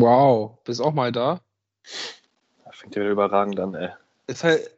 [0.00, 1.40] Wow, bist auch mal da?
[2.64, 3.90] Das fängt ja überragend an, ey.
[4.26, 4.70] Ist halt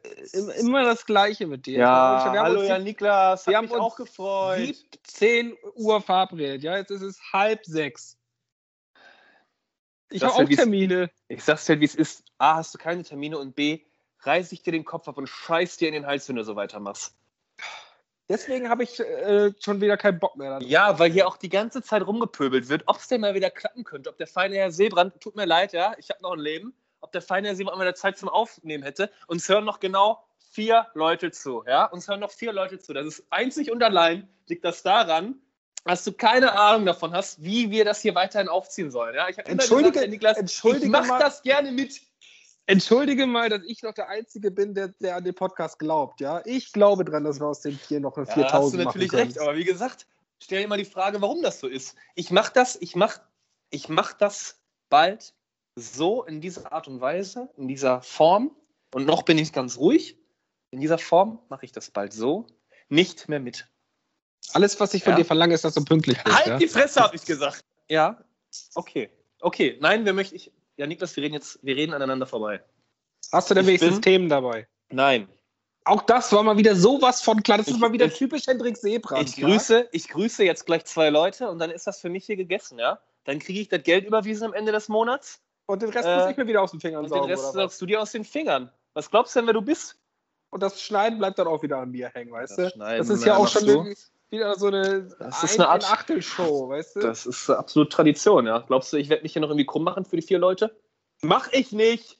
[0.59, 1.79] immer das Gleiche mit dir.
[1.79, 3.45] Ja, wir haben hallo uns ja, Niklas.
[3.47, 4.75] wir haben mich uns auch gefreut.
[5.05, 6.63] 17 Uhr verabredet.
[6.63, 8.17] Ja, jetzt ist es halb sechs.
[10.09, 11.09] Ich habe auch Termine.
[11.27, 12.23] Ich sag's dir, wie es ist.
[12.37, 13.81] A, hast du keine Termine und B,
[14.21, 16.55] reiß ich dir den Kopf ab und scheiß dir in den Hals, wenn du so
[16.55, 17.15] weitermachst.
[18.29, 20.59] Deswegen habe ich äh, schon wieder keinen Bock mehr.
[20.61, 23.83] Ja, weil hier auch die ganze Zeit rumgepöbelt wird, ob es denn mal wieder klappen
[23.83, 26.73] könnte, ob der feine Herr Seebrand, tut mir leid, ja, ich habe noch ein Leben,
[27.01, 29.11] ob der feine Herr Seebrand mal wieder Zeit zum Aufnehmen hätte.
[29.27, 32.93] Uns hören noch genau vier Leute zu, ja, uns hören noch vier Leute zu.
[32.93, 35.35] Das ist einzig und allein liegt das daran,
[35.85, 39.15] dass du keine Ahnung davon hast, wie wir das hier weiterhin aufziehen sollen.
[39.15, 42.01] Ja, ich habe immer gesagt, Niklas, entschuldige ich mach mal- das gerne mit.
[42.65, 46.21] Entschuldige mal, dass ich noch der Einzige bin, der, der an den Podcast glaubt.
[46.21, 48.77] Ja, ich glaube dran, dass wir aus dem Tier noch eine Ja, 4000 hast du
[48.77, 49.23] machen natürlich können.
[49.23, 50.07] recht, aber wie gesagt,
[50.41, 51.95] stell dir mal die Frage, warum das so ist.
[52.15, 53.19] Ich mach das, ich mach,
[53.69, 55.33] ich mach das bald
[55.75, 58.55] so in dieser Art und Weise, in dieser Form.
[58.93, 60.17] Und noch bin ich ganz ruhig.
[60.71, 62.47] In dieser Form mache ich das bald so
[62.89, 63.67] nicht mehr mit.
[64.53, 65.17] Alles, was ich von Ja.
[65.17, 66.35] dir verlange, ist, dass du pünktlich bist.
[66.37, 66.57] halt ja?
[66.57, 67.63] die Fresse, habe ich gesagt.
[67.89, 68.23] Ja,
[68.75, 69.09] okay.
[69.39, 70.51] Okay, nein, wir möchten, ich,
[70.83, 72.61] ja, Niklas, wir reden jetzt, wir reden aneinander vorbei.
[73.31, 74.67] Hast du denn wenigstens Themen dabei?
[74.91, 75.27] Nein.
[75.85, 77.57] Auch das war mal wieder sowas von klar.
[77.57, 79.27] Das ist Ich- mal wieder ich- typisch Hendrik Seebrand.
[79.29, 82.35] Ich grüße, ich grüße jetzt gleich zwei Leute und dann ist das für mich hier
[82.35, 82.99] gegessen, ja?
[83.23, 86.29] Dann kriege ich das Geld überwiesen am Ende des Monats Und den Rest Äh, muss
[86.31, 87.29] ich mir wieder aus den Fingern und den saugen.
[87.29, 87.53] Rest oder was?
[87.53, 88.69] saugst du dir aus den Fingern.
[88.93, 89.97] Was glaubst du denn, wer du bist?
[90.49, 92.75] Und das Schneiden bleibt dann auch wieder an mir hängen, weißt Das du?
[92.75, 93.65] Schneiden, Das ist ja auch schon
[94.33, 96.99] wieder so eine Das ist ein, eine Art- ein Achtelshow, weißt du?
[96.99, 98.59] Das ist absolut Tradition, ja.
[98.59, 100.75] Glaubst du, ich werde mich hier noch irgendwie krumm machen für die vier Leute?
[101.21, 102.19] Mach ich nicht.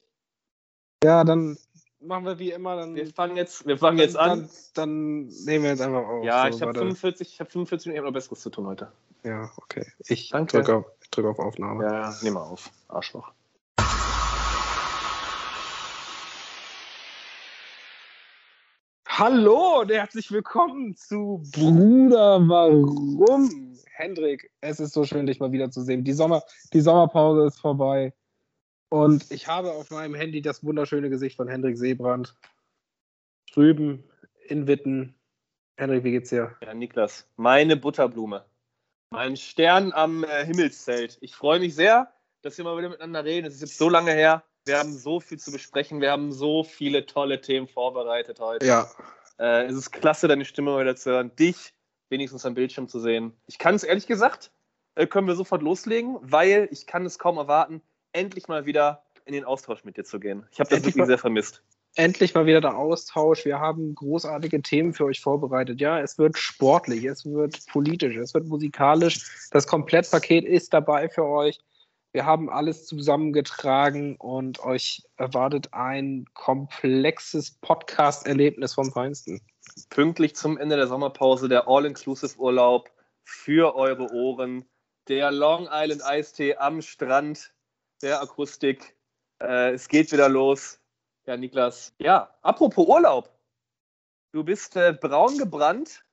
[1.02, 1.58] ja, dann
[2.00, 2.76] machen wir wie immer.
[2.76, 4.40] Dann, Wir fangen jetzt, wir fangen jetzt an.
[4.40, 6.24] Dann, dann nehmen wir jetzt einfach auf.
[6.24, 6.78] Ja, So, ich habe warte.
[6.80, 8.90] 45, ich habe 45 Minuten, ich habe noch Besseres zu tun heute.
[9.24, 9.86] Ja, okay.
[10.06, 11.84] Ich drücke auf, drück auf Aufnahme.
[11.84, 12.70] Ja, ja, nimm mal auf.
[12.88, 13.32] Arschloch.
[19.16, 23.78] Hallo und herzlich willkommen zu Bruder, warum?
[23.92, 26.02] Hendrik, es ist so schön, dich mal wiederzusehen.
[26.02, 26.42] Die, Sommer,
[26.72, 28.12] die Sommerpause ist vorbei.
[28.88, 32.34] Und ich habe auf meinem Handy das wunderschöne Gesicht von Hendrik Seebrand.
[33.52, 34.02] Drüben
[34.48, 35.14] in Witten.
[35.76, 36.56] Hendrik, wie geht's dir?
[36.60, 38.44] Ja, Niklas, meine Butterblume.
[39.10, 41.18] Mein Stern am äh, Himmelszelt.
[41.20, 43.46] Ich freue mich sehr, dass wir mal wieder miteinander reden.
[43.46, 44.42] Es ist jetzt so lange her.
[44.66, 46.00] Wir haben so viel zu besprechen.
[46.00, 48.64] Wir haben so viele tolle Themen vorbereitet heute.
[48.66, 48.88] Ja.
[49.38, 51.34] Äh, es ist klasse, deine Stimme wieder zu hören.
[51.36, 51.74] Dich
[52.08, 53.32] wenigstens am Bildschirm zu sehen.
[53.46, 54.50] Ich kann es ehrlich gesagt,
[54.94, 57.82] äh, können wir sofort loslegen, weil ich kann es kaum erwarten,
[58.12, 60.46] endlich mal wieder in den Austausch mit dir zu gehen.
[60.50, 61.62] Ich habe das Endlich wirklich mal- sehr vermisst.
[61.96, 63.44] Endlich mal wieder der Austausch.
[63.44, 65.80] Wir haben großartige Themen für euch vorbereitet.
[65.80, 69.48] Ja, es wird sportlich, es wird politisch, es wird musikalisch.
[69.52, 71.60] Das Komplettpaket ist dabei für euch.
[72.14, 79.40] Wir haben alles zusammengetragen und euch erwartet ein komplexes Podcast-Erlebnis vom Feinsten.
[79.90, 82.88] Pünktlich zum Ende der Sommerpause der All-Inclusive-Urlaub
[83.24, 84.64] für eure Ohren.
[85.08, 87.52] Der Long Island Eistee am Strand
[88.00, 88.96] der Akustik.
[89.42, 90.78] Äh, es geht wieder los.
[91.26, 91.96] Ja, Niklas.
[91.98, 93.28] Ja, apropos Urlaub.
[94.30, 96.03] Du bist äh, braun gebrannt.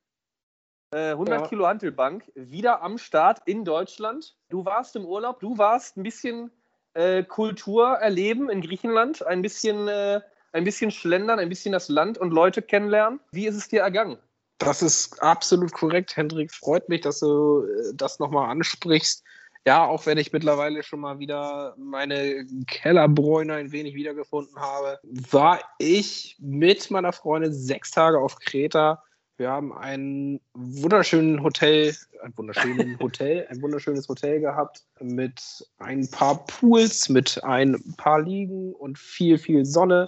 [0.91, 1.47] Äh, 100 Ja.
[1.47, 2.31] Kilo Hantelbank.
[2.35, 4.35] Wieder am Start in Deutschland.
[4.49, 5.39] Du warst im Urlaub.
[5.39, 6.51] Du warst ein bisschen
[6.93, 9.25] äh, Kultur erleben in Griechenland.
[9.25, 13.21] Ein bisschen, äh, ein bisschen schlendern, ein bisschen das Land und Leute kennenlernen.
[13.31, 14.17] Wie ist es dir ergangen?
[14.57, 16.51] Das ist absolut korrekt, Hendrik.
[16.51, 19.23] Freut mich, dass du äh, das nochmal ansprichst.
[19.65, 25.59] Ja, auch wenn ich mittlerweile schon mal wieder meine Kellerbräune ein wenig wiedergefunden habe, war
[25.77, 29.03] ich mit meiner Freundin sechs Tage auf Kreta.
[29.37, 36.45] Wir haben ein wunderschönen Hotel, ein wunderschönen Hotel, ein wunderschönes Hotel gehabt mit ein paar
[36.45, 40.07] Pools, mit ein paar Liegen und viel, viel Sonne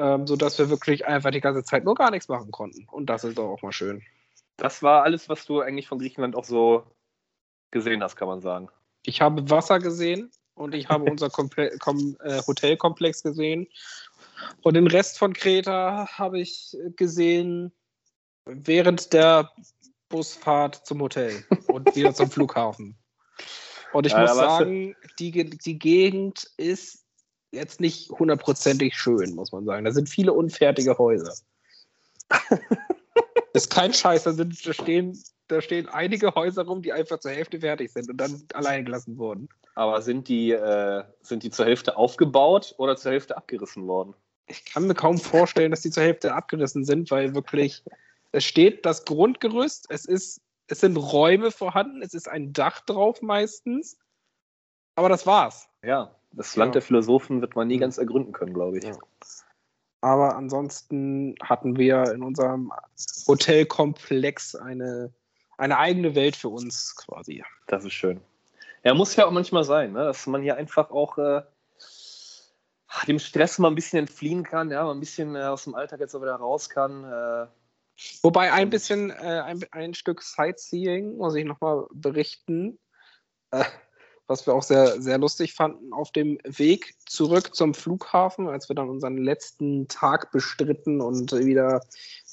[0.00, 2.86] ähm, sodass wir wirklich einfach die ganze Zeit nur gar nichts machen konnten.
[2.90, 4.02] Und das ist doch auch mal schön.
[4.56, 6.84] Das war alles, was du eigentlich von Griechenland auch so
[7.70, 8.70] gesehen hast, kann man sagen.
[9.02, 13.68] Ich habe Wasser gesehen und ich habe unser Komple Kom äh, Hotelkomplex gesehen.
[14.62, 17.72] Und den Rest von Kreta habe ich gesehen
[18.52, 19.50] während der
[20.08, 22.96] Busfahrt zum Hotel und wieder zum Flughafen.
[23.92, 27.04] Und ich Ja, muss sagen, die, die Gegend ist
[27.52, 29.84] jetzt nicht hundertprozentig schön, muss man sagen.
[29.84, 31.34] Da sind viele unfertige Häuser.
[33.52, 35.18] ist kein Scheiß, da, sind, da, stehen,
[35.48, 39.18] da stehen einige Häuser rum, die einfach zur Hälfte fertig sind und dann allein gelassen
[39.18, 39.48] wurden.
[39.74, 44.14] Aber sind die, äh, sind die zur Hälfte aufgebaut oder zur Hälfte abgerissen worden?
[44.46, 47.84] Ich kann mir kaum vorstellen, dass die zur Hälfte abgerissen sind, weil wirklich,
[48.32, 53.22] es steht das Grundgerüst, es ist, es sind Räume vorhanden, es ist ein Dach drauf
[53.22, 53.98] meistens.
[54.96, 55.68] Aber das war's.
[55.82, 56.72] Ja, das Land Ja.
[56.74, 57.80] der Philosophen wird man nie Mhm.
[57.80, 58.84] ganz ergründen können, glaube ich.
[58.84, 58.96] Ja.
[60.02, 62.72] Aber ansonsten hatten wir in unserem
[63.26, 65.12] Hotelkomplex eine,
[65.58, 67.44] eine eigene Welt für uns quasi.
[67.66, 68.20] Das ist schön.
[68.82, 70.04] Ja, muss ja auch manchmal sein, ne?
[70.04, 71.42] dass man hier einfach auch äh,
[73.06, 76.00] dem Stress mal ein bisschen entfliehen kann, ja, mal ein bisschen äh, aus dem Alltag
[76.00, 77.04] jetzt auch wieder raus kann.
[77.04, 77.46] Äh,
[78.22, 82.78] Wobei ein bisschen, äh, ein, ein Stück Sightseeing, muss ich nochmal berichten,
[83.50, 83.64] äh,
[84.26, 88.76] was wir auch sehr, sehr lustig fanden, auf dem Weg zurück zum Flughafen, als wir
[88.76, 91.80] dann unseren letzten Tag bestritten und wieder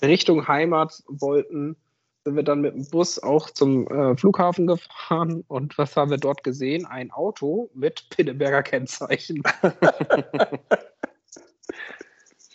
[0.01, 1.75] Richtung Heimat wollten,
[2.23, 6.17] sind wir dann mit dem Bus auch zum äh, Flughafen gefahren und was haben wir
[6.17, 6.85] dort gesehen?
[6.85, 9.41] Ein Auto mit Pinneberger Kennzeichen.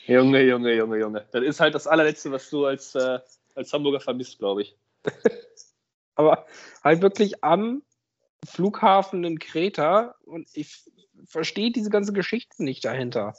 [0.06, 1.26] Junge, Junge, Junge, Junge.
[1.30, 3.20] Das ist halt das allerletzte, was du als, äh,
[3.54, 4.76] als Hamburger vermisst, glaube ich.
[6.14, 6.46] aber
[6.82, 7.82] halt wirklich am
[8.44, 10.90] Flughafen in Kreta und ich
[11.24, 13.34] verstehe diese ganze Geschichte nicht dahinter.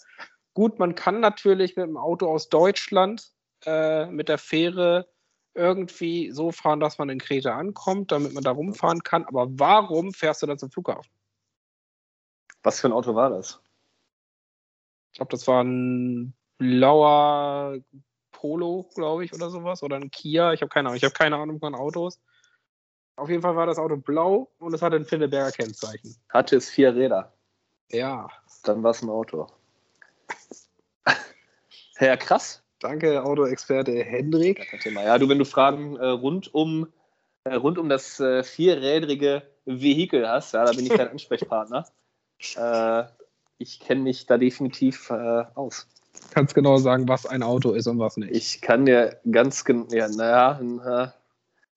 [0.54, 3.32] Gut, man kann natürlich mit dem Auto aus Deutschland
[3.66, 5.10] äh, mit der Fähre
[5.56, 9.26] irgendwie so fahren, dass man in Kreta ankommt, damit man da rumfahren kann.
[9.26, 11.12] Aber warum fährst du dann zum Flughafen?
[12.64, 13.60] Was für ein Auto war das?
[15.12, 17.78] Ich glaube, das war ein blauer
[18.32, 19.84] Polo, glaube ich, oder sowas.
[19.84, 20.54] Oder ein Kia.
[20.54, 20.98] Ich habe keine Ahnung.
[20.98, 22.20] Ich habe keine Ahnung von Autos.
[23.16, 26.16] Auf jeden Fall war das Auto blau und es hatte ein Pinneberger Kennzeichen.
[26.30, 27.32] Hatte es vier Räder.
[27.92, 28.28] Ja,
[28.64, 29.48] Dann war es ein Auto.
[32.00, 32.64] ja, krass.
[32.80, 34.68] danke, Autoexperte Hendrik.
[34.68, 35.04] Kein Thema.
[35.04, 36.92] Ja, du, wenn du Fragen äh, rund um
[37.44, 41.86] äh, rund um das äh, vierrädrige Vehikel hast, ja, da bin ich dein Ansprechpartner.
[42.56, 43.04] Äh,
[43.58, 45.88] ich kenne mich da definitiv äh, aus.
[46.34, 48.32] Kannst genau sagen, was ein Auto ist und was nicht.
[48.32, 51.14] Ich kann dir ganz genau, ja, naja,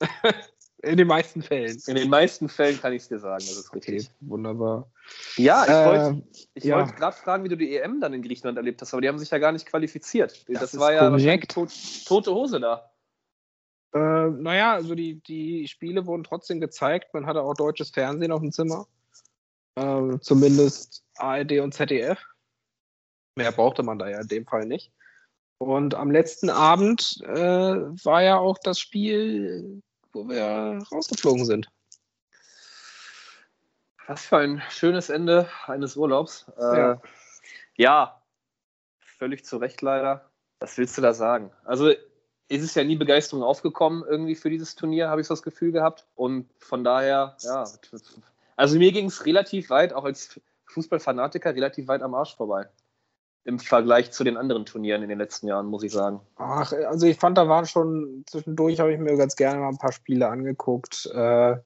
[0.83, 1.77] In den meisten Fällen.
[1.87, 4.15] in den meisten Fällen kann ich es dir sagen, das ist Okay, richtig.
[4.21, 4.89] wunderbar.
[5.37, 6.23] Ja, ich Äh, wollte
[6.59, 6.77] ja.
[6.77, 9.19] wollte gerade fragen, wie du die EM dann in Griechenland erlebt hast, aber die haben
[9.19, 10.45] sich ja gar nicht qualifiziert.
[10.49, 11.71] Das, Das war ja tot,
[12.07, 12.91] tote Hose da.
[13.95, 13.99] Äh,
[14.31, 17.13] naja, also die, die Spiele wurden trotzdem gezeigt.
[17.15, 18.87] Man hatte auch deutsches Fernsehen auf dem Zimmer.
[19.75, 22.19] Äh, zumindest ARD und ZDF.
[23.37, 24.91] Mehr brauchte man da ja in dem Fall nicht.
[25.59, 31.69] Und am letzten Abend äh, war ja auch das Spiel, wo wir rausgeflogen sind.
[34.07, 36.47] Was für ein schönes Ende eines Urlaubs.
[36.59, 37.03] Äh, Ja.
[37.77, 38.23] ja.
[39.01, 40.31] völlig zu Recht leider.
[40.61, 41.51] Was willst du da sagen?
[41.65, 41.91] Also
[42.49, 45.73] ist es ja nie Begeisterung aufgekommen irgendwie für dieses Turnier, habe ich so das Gefühl
[45.73, 46.07] gehabt.
[46.15, 47.65] Und von daher, ja,
[48.57, 52.69] also mir ging es relativ weit, auch als Fußballfanatiker, relativ weit am Arsch vorbei.
[53.47, 56.21] Im Vergleich zu den anderen Turnieren in den letzten Jahren, muss ich sagen.
[56.35, 59.79] Ach, also ich fand, da waren schon zwischendurch, habe ich mir ganz gerne mal ein
[59.79, 61.09] paar Spiele angeguckt.
[61.15, 61.57] Äh,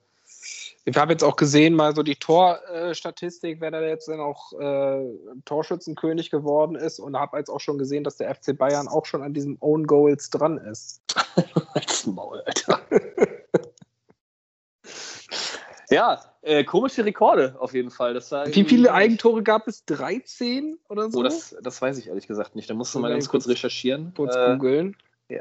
[0.84, 5.04] ich habe jetzt auch gesehen, mal so die Torstatistik, wer da jetzt dann auch äh,
[5.46, 9.22] Torschützenkönig geworden ist und habe jetzt auch schon gesehen, dass der FC Bayern auch schon
[9.22, 11.00] an diesem Own Goals dran ist.
[12.06, 12.80] Maul, Alter.
[15.90, 18.14] ja, äh, komische Rekorde auf jeden Fall.
[18.14, 19.84] Das war Wie viele Eigentore gab es?
[19.87, 21.19] 13 oder so?
[21.19, 22.70] Oh, das, das weiß ich ehrlich gesagt nicht.
[22.70, 24.12] Da musst du Können mal ganz kurz recherchieren.
[24.16, 24.96] kurz Äh, googeln.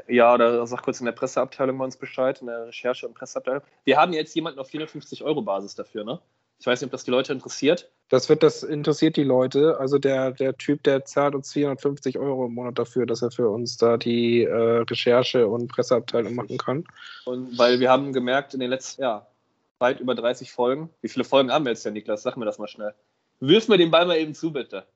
[0.08, 3.62] ja, oder sag kurz in der Presseabteilung bei uns Bescheid, in der Recherche- und Presseabteilung.
[3.84, 6.20] Wir haben jetzt jemanden auf 450 Euro Basis dafür, ne?
[6.58, 7.90] Ich weiß nicht, ob das die Leute interessiert.
[8.10, 9.78] Das wird, das interessiert die Leute.
[9.80, 13.48] Also der, der Typ, der zahlt uns 450 Euro im Monat dafür, dass er für
[13.48, 14.52] uns da die äh,
[14.82, 16.84] Recherche und Presseabteilung machen kann.
[17.24, 19.26] Und weil wir haben gemerkt, in den letzten, ja,
[19.80, 20.90] weit über 30 Folgen.
[21.00, 22.22] Wie viele Folgen haben wir jetzt, ja, Niklas?
[22.22, 22.94] Sag mir das mal schnell.
[23.40, 24.86] Wirf mir den Ball mal eben zu, bitte.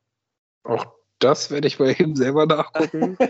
[0.64, 0.86] Auch
[1.18, 3.16] das werde ich mal eben selber nachgucken.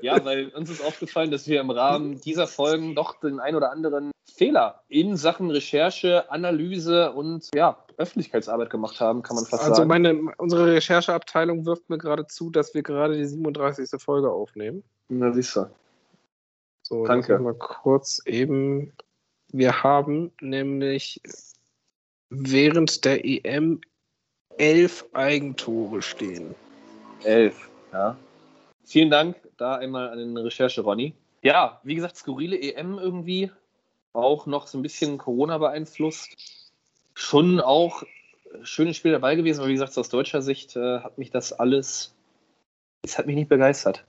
[0.00, 3.70] Ja, weil uns ist aufgefallen, dass wir im Rahmen dieser Folgen doch den ein oder
[3.70, 9.76] anderen Fehler in Sachen Recherche, Analyse und ja, Öffentlichkeitsarbeit gemacht haben, kann man fast Also
[9.76, 9.88] sagen.
[9.88, 14.02] meine, unsere Rechercheabteilung wirft mir gerade zu, dass wir gerade die 37.
[14.02, 14.82] Folge aufnehmen.
[15.08, 15.70] Na, siehst du.
[16.82, 17.38] So, Danke.
[17.38, 18.92] mal kurz eben.
[19.52, 21.20] Wir haben nämlich
[22.30, 23.80] während der EM
[24.56, 26.54] elf Eigentore stehen.
[27.24, 28.16] Elf, ja.
[28.84, 31.14] Vielen Dank da einmal an den Recherche, Ronny.
[31.42, 33.50] Ja, wie gesagt, skurrile EM irgendwie.
[34.12, 36.30] Auch noch so ein bisschen Corona beeinflusst.
[37.14, 38.02] Schon auch
[38.62, 42.14] schönes Spiel dabei gewesen, aber wie gesagt, aus deutscher Sicht äh, hat mich das alles,
[43.04, 44.04] es hat mich nicht begeistert.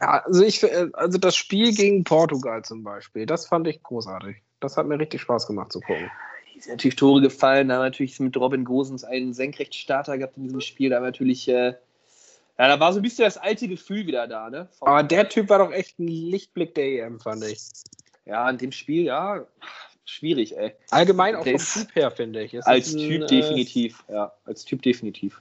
[0.00, 4.36] Ja, also ich, äh, also das Spiel gegen Portugal zum Beispiel, das fand ich großartig.
[4.60, 6.10] Das hat mir richtig Spaß gemacht zu gucken.
[6.52, 10.36] Hier sind natürlich Tore gefallen, da haben wir natürlich mit Robin Gosens einen Senkrechtstarter gehabt
[10.36, 10.90] in diesem Spiel.
[10.90, 11.74] Da wir natürlich, äh,
[12.58, 14.68] ja, da war so ein bisschen das alte Gefühl wieder da, ne?
[14.80, 17.60] Aber der Typ war doch echt ein Lichtblick der EM, fand ich.
[18.26, 19.46] Ja, in dem Spiel, ja,
[20.04, 20.74] schwierig, ey.
[20.90, 22.54] Allgemein auch Der vom Typ her, finde ich.
[22.54, 24.32] Es Als ein, Typ äh, definitiv, ja.
[24.44, 25.40] Als Typ definitiv.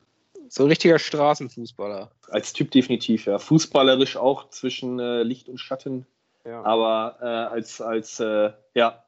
[0.50, 2.12] So ein richtiger Straßenfußballer.
[2.30, 3.38] Als Typ definitiv, ja.
[3.38, 6.08] Fußballerisch auch zwischen äh, Licht und Schatten,
[6.44, 6.64] Ja.
[6.64, 9.04] aber äh, als, als, äh, ja,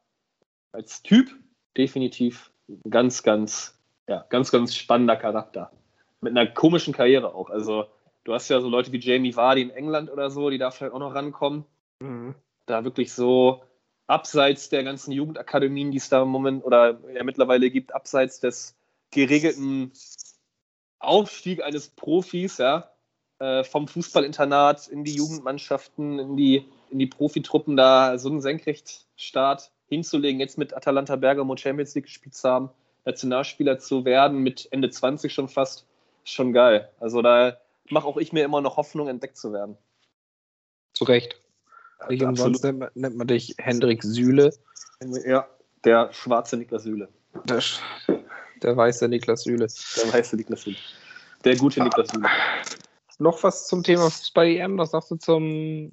[0.70, 1.30] als Typ
[1.76, 3.76] definitiv ein ganz, ganz,
[4.08, 5.72] ja, ganz, ganz spannender Charakter.
[6.20, 7.50] Mit einer komischen Karriere auch.
[7.50, 7.86] Also,
[8.22, 10.94] du hast ja so Leute wie Jamie Vardy in England oder so, die da vielleicht
[10.94, 11.64] auch noch rankommen.
[11.98, 12.36] Mhm.
[12.66, 13.64] Da wirklich so
[14.06, 18.76] abseits der ganzen Jugendakademien, die es da im Moment oder ja mittlerweile gibt, abseits des
[19.10, 19.92] geregelten
[21.02, 22.90] Aufstieg eines Profis, ja,
[23.38, 29.70] äh, vom Fußballinternat in die Jugendmannschaften, in die, in die Profitruppen, da so einen Senkrechtstart
[29.88, 32.70] hinzulegen, jetzt mit Atalanta Bergamo Champions League gespielt zu haben,
[33.04, 35.86] Nationalspieler zu werden, mit Ende 20 schon fast,
[36.24, 36.88] ist schon geil.
[37.00, 37.58] Also da
[37.90, 39.76] mache auch ich mir immer noch Hoffnung, entdeckt zu werden.
[40.94, 41.40] Zu Recht.
[42.08, 44.52] Nicht umsonst nennt man, nennt man dich Hendrik Süle.
[45.24, 45.48] Ja,
[45.84, 47.08] der schwarze Niklas Süle.
[47.44, 47.60] Der,
[48.62, 49.66] der weiße Niklas Süle.
[49.96, 50.76] Der weiße Niklas Süle.
[51.44, 52.28] Der gute Niklas Süle.
[53.18, 54.78] Noch was zum Thema Fußball-EM?
[54.78, 55.92] Was sagst du zum,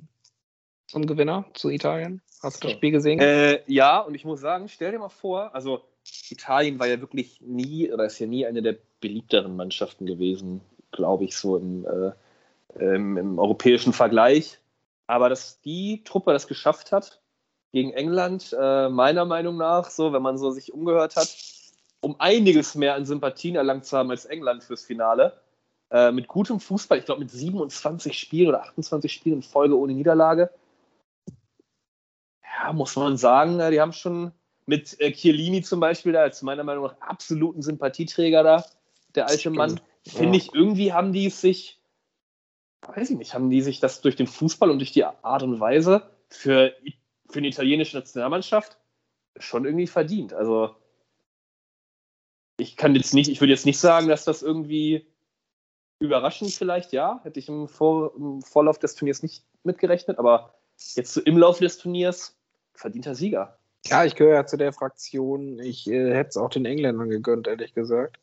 [0.88, 2.22] zum Gewinner, zu Italien?
[2.42, 2.78] Hast du das.
[2.78, 3.20] Spiel gesehen?
[3.20, 5.82] Äh, ja, und ich muss sagen, stell dir mal vor, also
[6.30, 10.62] Italien war ja wirklich nie, oder ist ja nie eine der beliebteren Mannschaften gewesen,
[10.92, 12.12] glaube ich, so im, äh,
[12.84, 14.60] im, im europäischen Vergleich.
[15.08, 17.20] Aber dass die Truppe das geschafft hat
[17.72, 21.28] gegen England, äh, meiner Meinung nach, so, wenn man so sich umgehört hat,
[22.02, 25.40] um einiges mehr an Sympathien erlangt zu haben als England fürs Finale.
[25.92, 29.94] Äh, mit gutem Fußball, ich glaube mit 27 Spielen oder 28 Spielen in Folge ohne
[29.94, 30.52] Niederlage.
[32.44, 34.32] Ja, muss man sagen, äh, die haben schon
[34.66, 38.66] mit äh, Chiellini zum Beispiel, da als meiner Meinung nach absoluten Sympathieträger da,
[39.16, 39.58] der alte Stimmt.
[39.58, 41.82] Mann, finde ich, irgendwie haben die es sich,
[42.82, 45.60] weiß ich nicht, haben die sich das durch den Fußball und durch die Art und
[45.60, 46.74] Weise für,
[47.28, 48.78] für eine italienische Nationalmannschaft
[49.38, 50.34] schon irgendwie verdient.
[50.34, 50.76] Also
[52.60, 55.06] ich kann jetzt nicht, ich würde jetzt nicht sagen, dass das irgendwie
[56.00, 60.54] überraschend vielleicht, ja, hätte ich im, Vor, im Vorlauf des Turniers nicht mitgerechnet, aber
[60.96, 62.36] jetzt so im Laufe des Turniers
[62.74, 63.58] verdienter Sieger.
[63.86, 65.60] Ja, ich gehöre ja zu der Fraktion.
[65.60, 68.18] Ich äh, hätte es auch den Engländern gegönnt, ehrlich gesagt.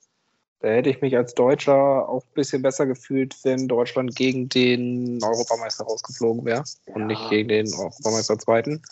[0.60, 5.22] Da hätte ich mich als Deutscher auch ein bisschen besser gefühlt, wenn Deutschland gegen den
[5.22, 7.06] Europameister rausgeflogen wäre und Ja.
[7.06, 8.82] nicht gegen den Europameister Zweiten.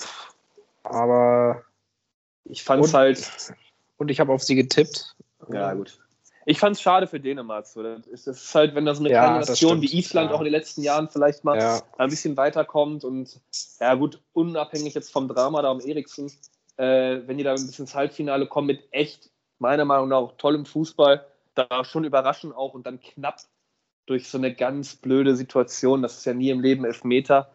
[0.83, 1.65] Aber
[2.47, 3.55] Ich fand es Und- halt,
[3.97, 5.14] und ich habe auf sie getippt.
[5.53, 5.99] Ja gut.
[6.47, 7.67] Ich fand es schade für Dänemark.
[7.67, 7.83] So.
[7.83, 10.37] Das ist- das halt, wenn da so eine Ja, kleine das Nation wie Island Ja.
[10.37, 13.41] auch in den letzten Jahren vielleicht mal Ja, ein bisschen weiterkommt und
[13.81, 16.31] ja gut, unabhängig jetzt vom Drama da um Eriksen,
[16.77, 20.67] äh, wenn die da ein bisschen ins Halbfinale kommen mit echt, meiner Meinung nach, tollem
[20.67, 21.25] Fußball,
[21.55, 23.39] da schon überraschen auch und dann knapp
[24.07, 27.51] durch so eine ganz blöde Situation, das ist ja nie im Leben Elfmeter,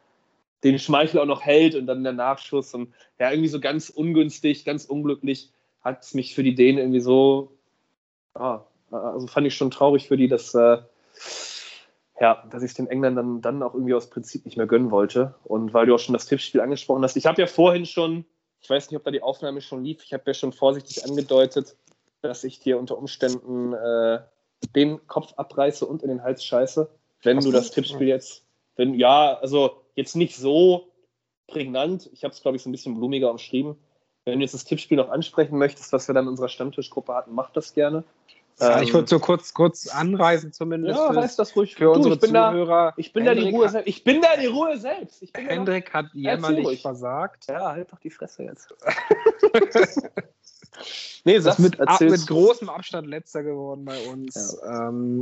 [0.63, 4.65] den Schmeichel auch noch hält und dann der Nachschuss und ja, irgendwie so ganz ungünstig,
[4.65, 7.59] ganz unglücklich hat es mich für die Dänen irgendwie so,
[8.38, 10.79] ja, also fand ich schon traurig für die, dass äh,
[12.19, 15.36] ja, dass ich es den Engländern dann auch irgendwie aus Prinzip nicht mehr gönnen wollte.
[15.45, 18.25] Und weil du auch schon das Tippspiel angesprochen hast, ich habe ja vorhin schon,
[18.59, 21.77] ich weiß nicht, ob da die Aufnahme schon lief, ich habe ja schon vorsichtig angedeutet,
[22.21, 24.19] dass ich dir unter Umständen äh,
[24.75, 26.89] den Kopf abreiße und in den Hals scheiße,
[27.24, 28.43] wenn Ach du das Tippspiel jetzt,
[28.75, 30.91] wenn, ja, also jetzt nicht so
[31.48, 33.77] prägnant, ich habe es, glaube ich, so ein bisschen blumiger umschrieben.
[34.31, 37.33] Wenn du jetzt das Tippspiel noch ansprechen möchtest, was wir dann in unserer Stammtischgruppe hatten,
[37.33, 38.03] mach das gerne.
[38.59, 41.75] ja Ähm, ich würde so kurz, kurz anreisen, zumindest ja, reiß das ruhig.
[41.75, 42.93] für Du, unsere ich bin da, Zuhörer.
[42.98, 43.88] ich bin da die Ruhe hat- selbst.
[43.89, 45.21] Ich bin da die Ruhe selbst.
[45.21, 47.45] Ich da Hendrik hat jämmerlich versagt.
[47.48, 48.74] ja, halt doch die Fresse jetzt.
[51.25, 54.57] nee, Das ist mit, mit großem Abstand letzter geworden bei uns.
[54.65, 55.21] Ähm,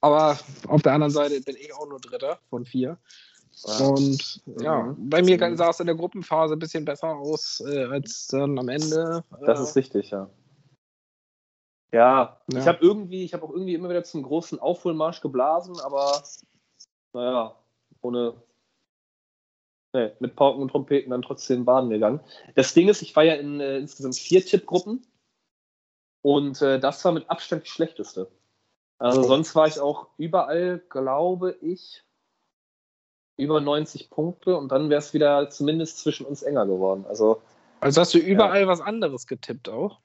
[0.00, 2.98] aber auf der anderen Seite bin ich auch nur Dritter von vier.
[3.62, 5.08] Und ja, Mhm.
[5.08, 8.68] bei mir sah es in der Gruppenphase ein bisschen besser aus äh, als dann am
[8.68, 9.24] Ende.
[9.40, 10.28] Das Äh, ist richtig, ja.
[11.92, 12.58] Ja, Ja.
[12.58, 16.24] ich habe irgendwie, ich habe auch irgendwie immer wieder zum großen Aufholmarsch geblasen, aber
[17.12, 17.56] naja,
[18.00, 18.42] ohne
[19.92, 22.20] nee, mit Pauken und Trompeten dann trotzdem baden gegangen.
[22.56, 25.06] Das Ding ist, ich war ja in äh, insgesamt vier Tippgruppen
[26.22, 28.30] und äh, das war mit Abstand die schlechteste.
[28.98, 32.02] Also sonst war ich auch überall, glaube ich,
[33.36, 37.04] über 90 Punkte und dann wäre es wieder zumindest zwischen uns enger geworden.
[37.08, 37.42] Also
[37.80, 39.98] also hast du überall was anderes getippt auch?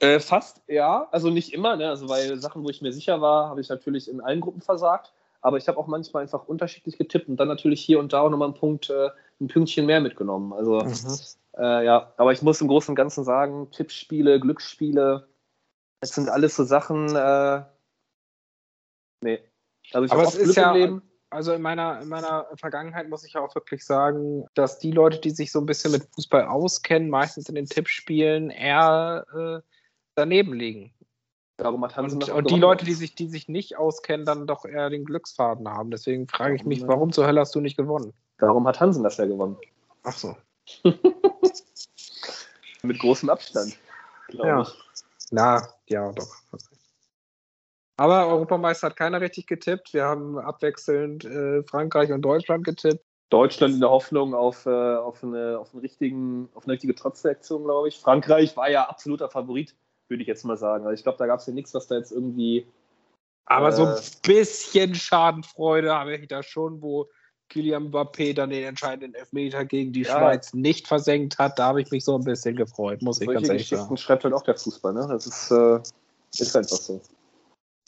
[0.00, 1.08] Äh, fast, ja.
[1.10, 1.88] Also nicht immer, ne?
[1.88, 5.12] Also weil Sachen, wo ich mir sicher war, habe ich natürlich in allen Gruppen versagt.
[5.40, 8.30] Aber ich habe auch manchmal einfach unterschiedlich getippt und dann natürlich hier und da auch
[8.30, 10.52] nochmal einen Punkt, äh, ein Pünktchen mehr mitgenommen.
[10.52, 11.18] Also Mhm.
[11.58, 15.26] äh, ja, aber ich muss im Großen und Ganzen sagen, Tippspiele, Glücksspiele,
[16.00, 17.62] das sind alles so Sachen, äh,
[19.22, 19.40] nee.
[19.92, 21.02] Also ich habe ist Glück ja- im Leben.
[21.32, 25.18] Also in meiner, in meiner Vergangenheit muss ich ja auch wirklich sagen, dass die Leute,
[25.18, 29.60] die sich so ein bisschen mit Fußball auskennen, meistens in den Tippspielen eher äh,
[30.14, 30.92] daneben liegen.
[31.56, 32.58] Darum hat Hansen Und, und die.
[32.58, 35.90] Leute, die sich, die sich nicht auskennen, dann doch eher den Glücksfaden haben.
[35.90, 36.88] Deswegen frage ich mich, Ja.
[36.88, 38.12] warum zur Hölle hast du nicht gewonnen?
[38.38, 39.56] Darum hat Hansen das ja gewonnen.
[40.02, 40.36] Ach so.
[42.82, 43.76] Mit großem Abstand,
[44.28, 44.62] glaube Ja.
[44.62, 44.74] ich.
[45.30, 46.34] Na, ja, doch.
[48.02, 49.94] Aber Europameister hat keiner richtig getippt.
[49.94, 53.04] Wir haben abwechselnd äh, Frankreich und Deutschland getippt.
[53.30, 57.62] Deutschland in der Hoffnung auf, äh, auf, eine, auf, einen richtigen, auf eine richtige Trotzreaktion,
[57.62, 58.00] glaube ich.
[58.00, 59.76] Frankreich war ja absoluter Favorit,
[60.08, 60.84] würde ich jetzt mal sagen.
[60.84, 62.66] Also ich glaube, da gab es ja nichts, was da jetzt irgendwie.
[63.46, 63.90] Aber so Äh.
[63.90, 67.08] ein bisschen Schadenfreude habe ich da schon, wo
[67.50, 70.18] Kylian Mbappé dann den entscheidenden Elfmeter gegen die Ja.
[70.18, 71.56] Schweiz nicht versenkt hat.
[71.56, 73.96] Da habe ich mich so ein bisschen gefreut, muss ich ganz ehrlich sagen.
[73.96, 75.06] schreibt halt auch der Fußball, ne?
[75.08, 75.78] Das ist, äh,
[76.36, 77.00] ist einfach so.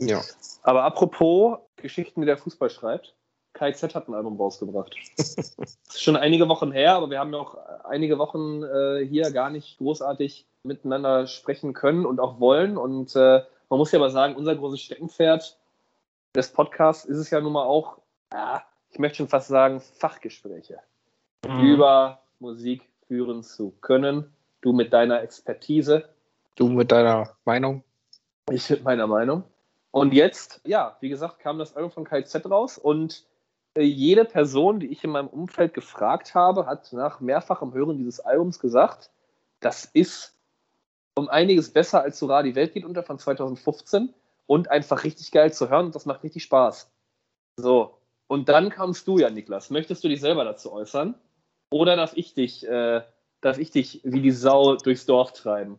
[0.00, 0.22] Ja.
[0.62, 3.14] Aber apropos Geschichten, die der Fußball schreibt.
[3.52, 4.96] KZ hat ein Album rausgebracht.
[5.16, 5.34] das
[5.88, 9.50] ist schon einige Wochen her, aber wir haben ja auch einige Wochen äh, hier gar
[9.50, 12.76] nicht großartig miteinander sprechen können und auch wollen.
[12.76, 15.56] Und äh, man muss ja aber sagen, unser großes Steckenpferd
[16.34, 17.98] des Podcasts ist es ja nun mal auch,
[18.32, 20.80] ja, ich möchte schon fast sagen, Fachgespräche
[21.46, 21.60] Mhm.
[21.60, 24.32] über Musik führen zu können.
[24.62, 26.08] Du mit deiner Expertise,
[26.56, 27.84] Du mit deiner Meinung?
[28.50, 29.44] ich mit meiner Meinung.
[29.94, 33.24] Und jetzt, ja, wie gesagt, kam das Album von KZ raus und
[33.76, 38.18] äh, jede Person, die ich in meinem Umfeld gefragt habe, hat nach mehrfachem Hören dieses
[38.18, 39.10] Albums gesagt,
[39.60, 40.36] das ist
[41.14, 44.12] um einiges besser als Sora die Welt geht unter von 2015
[44.46, 46.90] und einfach richtig geil zu hören und das macht richtig Spaß.
[47.54, 47.96] So,
[48.26, 49.70] und dann kamst du ja, Niklas.
[49.70, 51.14] Möchtest du dich selber dazu äußern?
[51.70, 53.02] Oder darf ich dich, äh,
[53.40, 55.78] darf ich dich wie die Sau durchs Dorf treiben?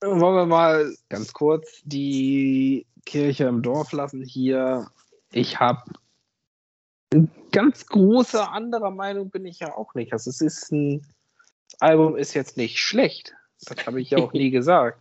[0.00, 4.88] Wollen wir mal ganz kurz die Kirche im Dorf lassen hier.
[5.32, 5.82] Ich habe
[7.52, 10.12] ganz große anderer Meinung bin ich ja auch nicht.
[10.12, 11.06] Also es ist ein
[11.70, 13.34] das Album ist jetzt nicht schlecht.
[13.64, 15.00] Das habe ich ja auch nie gesagt.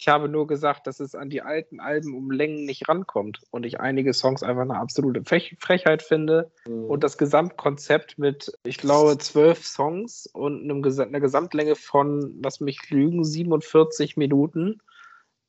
[0.00, 3.66] Ich habe nur gesagt, dass es an die alten Alben um Längen nicht rankommt und
[3.66, 6.52] ich einige Songs einfach eine absolute Frech Frechheit finde.
[6.64, 12.60] Und das Gesamtkonzept mit, ich glaube, zwölf Songs und einem Gesa einer Gesamtlänge von, lass
[12.60, 14.80] mich lügen, 47 Minuten,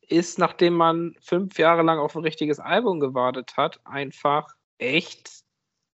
[0.07, 5.29] ist, nachdem man fünf Jahre lang auf ein richtiges Album gewartet hat, einfach echt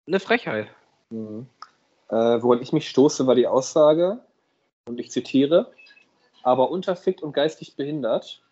[0.07, 0.69] eine Frechheit.
[1.09, 1.47] Mhm.
[2.07, 4.21] Äh, woran ich mich stoße, war die Aussage,
[4.87, 5.73] und ich zitiere,
[6.43, 8.44] aber unterfickt und geistig behindert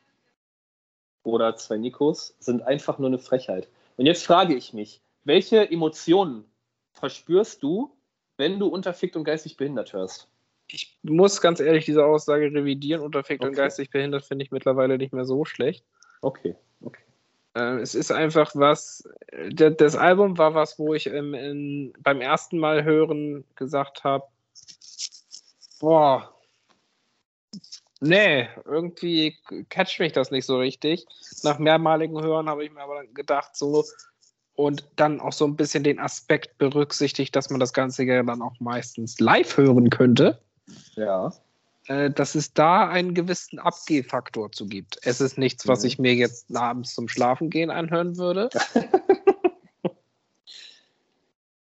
[1.23, 3.67] oder zwei Nikos sind einfach nur eine Frechheit.
[3.97, 6.45] Und jetzt frage ich mich, welche Emotionen
[6.93, 7.95] verspürst du,
[8.37, 10.27] wenn du unterfickt und geistig behindert hörst?
[10.67, 13.01] Ich muss ganz ehrlich diese Aussage revidieren.
[13.01, 13.57] Unterfickt und Okay.
[13.57, 15.85] geistig behindert finde ich mittlerweile nicht mehr so schlecht.
[16.21, 17.03] Okay, okay.
[17.55, 19.07] Äh, es ist einfach was,
[19.51, 24.25] das Album war was, wo ich ähm, in, beim ersten Mal hören gesagt habe,
[25.79, 26.33] boah,
[28.03, 29.37] nee, irgendwie
[29.69, 31.05] catcht mich das nicht so richtig.
[31.43, 33.83] Nach mehrmaligen Hören habe ich mir aber gedacht, so,
[34.55, 38.41] und dann auch so ein bisschen den Aspekt berücksichtigt, dass man das Ganze ja dann
[38.41, 40.39] auch meistens live hören könnte
[40.95, 41.33] Ja.
[41.87, 44.99] äh, dass es da einen gewissen Abgehfaktor zu gibt.
[45.03, 45.87] Es ist nichts, was Mhm.
[45.87, 48.49] ich mir jetzt abends zum Schlafengehen anhören würde.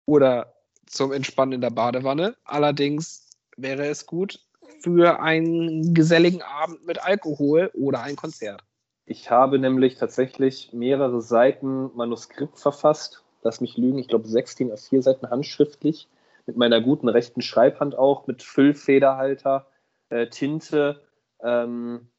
[0.05, 0.53] Oder
[0.87, 2.35] zum Entspannen in der Badewanne.
[2.43, 4.39] Allerdings wäre es gut
[4.81, 8.63] für einen geselligen Abend mit Alkohol oder ein Konzert.
[9.05, 13.23] Ich habe nämlich tatsächlich mehrere Seiten Manuskript verfasst.
[13.41, 16.07] Lass mich lügen, ich glaube 16 auf vier Seiten handschriftlich.
[16.45, 19.67] Mit meiner guten rechten Schreibhand auch, mit Füllfederhalter,
[20.09, 21.01] äh, Tinte,
[21.41, 22.09] ähm,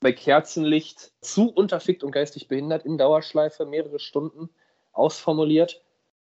[0.00, 4.50] bei Kerzenlicht, zu unterfickt und geistig behindert in Dauerschleife, mehrere Stunden
[4.92, 5.82] ausformuliert.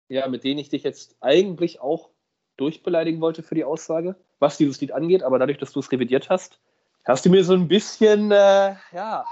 [0.08, 2.10] Ja, mit denen ich dich jetzt eigentlich auch
[2.58, 5.24] durchbeleidigen wollte für die Aussage, was dieses Lied angeht.
[5.24, 6.60] Aber dadurch, dass du es revidiert hast,
[7.06, 9.26] hast du mir so ein bisschen, äh, ja,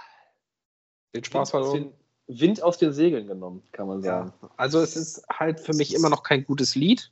[1.16, 1.94] Den Spaß Wind aus, verloren.
[2.28, 4.34] den, Wind aus den Segeln genommen, kann man sagen.
[4.42, 4.50] Ja.
[4.58, 7.12] Also es ist halt für mich immer noch kein gutes Lied.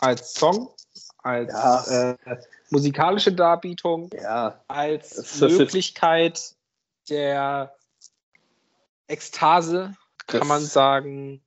[0.00, 0.70] Als Song,
[1.18, 2.12] als Ja.
[2.12, 2.16] äh,
[2.70, 4.08] musikalische Darbietung.
[4.14, 6.54] Ja, als Möglichkeit
[7.08, 7.74] der
[9.08, 9.94] Ekstase,
[10.26, 11.42] kann Das- man sagen,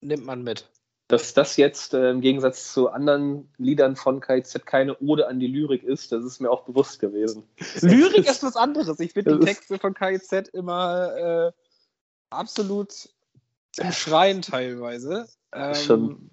[0.00, 0.68] nimmt man mit.
[1.08, 5.46] Dass das jetzt äh, im Gegensatz zu anderen Liedern von KZ keine Ode an die
[5.46, 7.44] Lyrik ist, das ist mir auch bewusst gewesen.
[7.80, 9.00] Lyrik ist was anderes.
[9.00, 11.52] Ich finde die Texte von KIZ immer äh,
[12.28, 13.08] absolut
[13.72, 15.26] zum Schreien teilweise.
[15.52, 16.30] Ähm, Schon.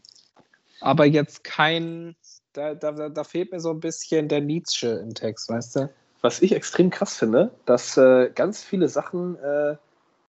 [0.82, 2.18] Aber jetzt kein,
[2.52, 5.90] da, da, da fehlt mir so ein bisschen der Nietzsche im Text, weißt du?
[6.22, 9.78] Was ich extrem krass finde, dass äh, ganz viele Sachen äh,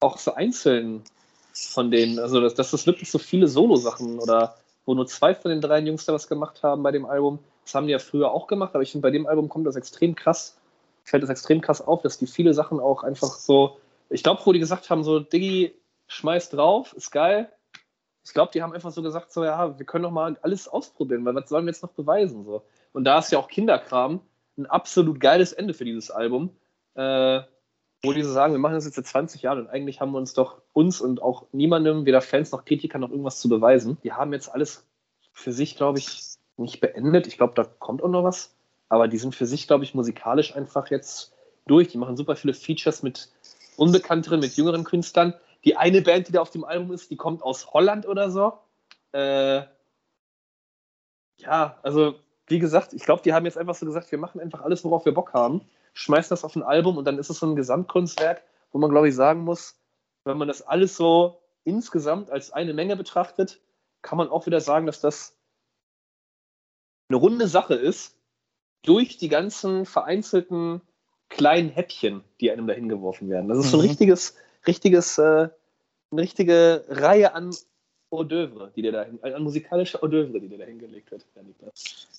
[0.00, 1.02] auch so einzeln
[1.54, 2.18] von denen.
[2.18, 5.78] Also, dass, dass es wirklich so viele Solo-Sachen oder wo nur zwei von den drei
[5.80, 7.38] Jungs da was gemacht haben bei dem Album.
[7.64, 9.76] Das haben die ja früher auch gemacht, aber ich finde, bei dem Album kommt das
[9.76, 10.58] extrem krass,
[11.04, 13.78] fällt das extrem krass auf, dass die viele Sachen auch einfach so,
[14.10, 15.74] ich glaube, wo die gesagt haben, so, Diggi,
[16.06, 17.50] schmeiß drauf, ist geil.
[18.24, 21.24] Ich glaube, die haben einfach so gesagt, so, ja, wir können doch mal alles ausprobieren,
[21.24, 22.44] weil was sollen wir jetzt noch beweisen?
[22.44, 22.62] So.
[22.92, 24.20] Und da ist ja auch Kinderkram
[24.56, 26.50] ein absolut geiles Ende für dieses Album.
[26.94, 27.40] Äh,
[28.04, 30.18] wo die so sagen, wir machen das jetzt seit 20 Jahren und eigentlich haben wir
[30.18, 33.98] uns doch uns und auch niemandem, weder Fans noch Kritikern, noch irgendwas zu beweisen.
[34.04, 34.86] Die haben jetzt alles
[35.32, 36.20] für sich, glaube ich,
[36.56, 37.26] nicht beendet.
[37.26, 38.54] Ich glaube, da kommt auch noch was.
[38.88, 41.32] Aber die sind für sich, glaube ich, musikalisch einfach jetzt
[41.66, 41.88] durch.
[41.88, 43.30] Die machen super viele Features mit
[43.76, 45.34] unbekannteren, mit jüngeren Künstlern.
[45.64, 48.52] Die eine Band, die da auf dem Album ist, die kommt aus Holland oder so.
[49.12, 49.62] Äh,
[51.38, 52.14] ja, also
[52.46, 55.04] wie gesagt, ich glaube, die haben jetzt einfach so gesagt, wir machen einfach alles, worauf
[55.04, 55.62] wir Bock haben
[55.94, 59.08] schmeißt das auf ein Album und dann ist es so ein Gesamtkunstwerk, wo man, glaube
[59.08, 59.76] ich, sagen muss,
[60.24, 63.60] wenn man das alles so insgesamt als eine Menge betrachtet,
[64.02, 65.36] kann man auch wieder sagen, dass das
[67.08, 68.16] eine runde Sache ist,
[68.82, 70.82] durch die ganzen vereinzelten
[71.28, 73.48] kleinen Häppchen, die einem dahin geworfen werden.
[73.48, 73.88] Das ist so ein mhm.
[73.88, 75.48] richtiges, richtiges, äh,
[76.10, 77.54] eine richtige Reihe an
[78.10, 81.24] Hors d'oeuvre, die dir da, an musikalische Hors d'oeuvre, die dir da hingelegt wird.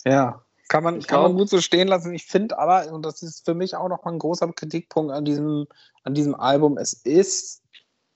[0.06, 2.14] Ja, kann man, kann man gut so stehen lassen.
[2.14, 5.68] Ich finde aber, und das ist für mich auch nochmal ein großer Kritikpunkt an diesem,
[6.04, 7.64] an diesem Album, es ist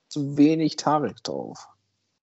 [0.08, 1.68] zu wenig Tarek drauf.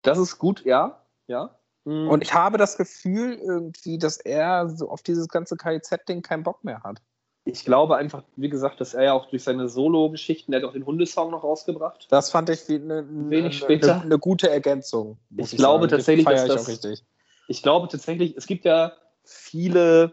[0.02, 1.02] Das ist gut, ja.
[1.26, 1.56] ja.
[1.84, 2.08] Mhm.
[2.08, 6.64] Und ich habe das Gefühl irgendwie, dass er so auf dieses ganze KIZ-Ding keinen Bock
[6.64, 7.00] mehr hat.
[7.44, 10.74] Ich glaube einfach, wie gesagt, dass er ja auch durch seine Solo-Geschichten, der hat auch
[10.74, 12.06] den Hundesong noch rausgebracht.
[12.10, 15.18] Das fand ich eine, eine, eine, eine gute Ergänzung.
[15.36, 15.96] Ich, ich glaube sagen.
[15.96, 17.04] tatsächlich, dass das, ich,
[17.48, 18.92] ich glaube tatsächlich, es gibt ja
[19.30, 20.12] viele,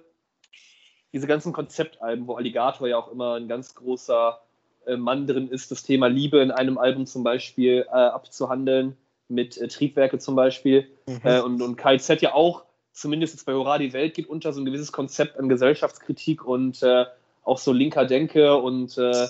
[1.13, 4.39] diese ganzen Konzeptalben, wo Alligator ja auch immer ein ganz großer
[4.85, 8.95] äh, Mann drin ist, das Thema Liebe in einem Album zum Beispiel äh, abzuhandeln,
[9.27, 10.89] mit äh, Triebwerke zum Beispiel.
[11.07, 11.21] Mhm.
[11.23, 14.61] Äh, und, und KZ ja auch, zumindest jetzt bei Hurra, die Welt geht unter, so
[14.61, 17.05] ein gewisses Konzept an Gesellschaftskritik und äh,
[17.43, 19.27] auch so linker Denke und äh,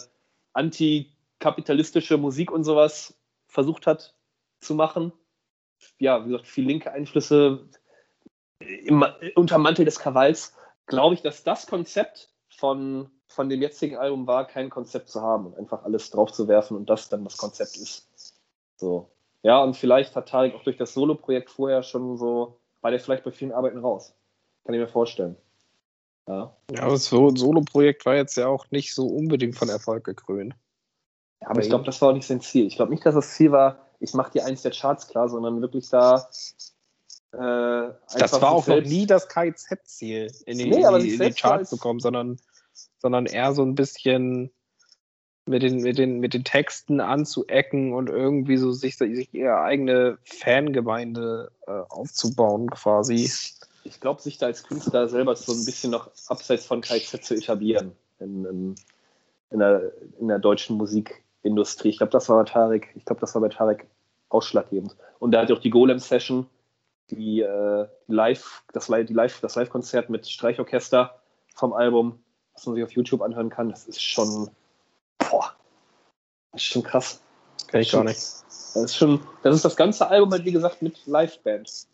[0.54, 3.16] antikapitalistische Musik und sowas
[3.48, 4.16] versucht hat
[4.60, 5.14] zu machen.
[6.00, 7.68] Ja, wie gesagt, viel linke Einflüsse
[8.60, 10.54] im, unter Mantel des Krawalls,
[10.86, 15.48] glaube ich, dass das Konzept von, von dem jetzigen Album war, kein Konzept zu haben
[15.48, 18.08] und einfach alles drauf zu werfen und das dann das Konzept ist.
[18.78, 19.12] So.
[19.44, 23.24] Ja, und vielleicht hat Tarek auch durch das Solo-Projekt vorher schon so, war der vielleicht
[23.24, 24.16] bei vielen Arbeiten raus.
[24.66, 25.38] Kann ich mir vorstellen.
[26.28, 30.56] Ja, ja aber das Solo-Projekt war jetzt ja auch nicht so unbedingt von Erfolg gekrönt.
[31.42, 32.66] Ja, aber ich glaube, das war auch nicht sein Ziel.
[32.66, 35.62] Ich glaube nicht, dass das Ziel war, ich mache die eins der Charts klar, sondern
[35.62, 36.28] wirklich da
[37.34, 37.38] äh,
[38.18, 42.00] das war auch noch nie das KIZ-Ziel, in, nee, in, in die Charts zu kommen,
[42.00, 42.38] sondern,
[43.00, 44.52] sondern eher so ein bisschen
[45.46, 50.18] mit den, mit den, mit den Texten anzuecken und irgendwie so sich, sich ihre eigene
[50.24, 53.30] Fangemeinde äh, aufzubauen, quasi.
[53.84, 57.36] Ich glaube, sich da als Künstler selber so ein bisschen noch abseits von KIZ zu
[57.36, 58.76] etablieren in, in,
[59.50, 61.90] in, der, in der deutschen Musikindustrie.
[61.90, 63.88] Ich glaube, das war bei Tarek, ich glaube, das war bei Tarek
[64.30, 64.96] ausschlaggebend.
[65.20, 66.48] Und da hat auch die Golem-Session
[67.12, 71.20] die, äh, Live, das, die Live, das Live-Konzert mit Streichorchester
[71.56, 72.20] vom Album,
[72.54, 74.50] was man sich auf YouTube anhören kann, das ist schon,
[75.18, 75.54] boah,
[76.52, 77.22] das ist schon krass.
[77.68, 78.18] Kann ich gar nicht.
[78.18, 81.88] Das ist schon, das ist das ganze Album halt, wie gesagt, mit Live-Band.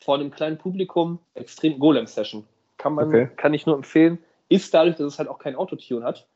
[0.00, 2.46] Vor einem kleinen Publikum, extrem Golem-Session.
[2.76, 3.30] Kann man, okay.
[3.36, 4.18] kann ich nur empfehlen.
[4.48, 6.26] Ist dadurch, dass es halt auch kein Autotune hat,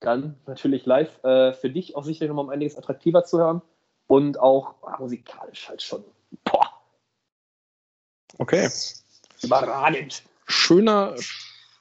[0.00, 3.60] dann natürlich live äh, für dich auch sicherlich nochmal um einiges attraktiver zu hören
[4.06, 6.02] und auch ah, musikalisch halt schon.
[6.44, 6.69] Boah,
[8.40, 8.70] Okay.
[9.42, 10.22] Überragend.
[10.46, 11.14] Schöner,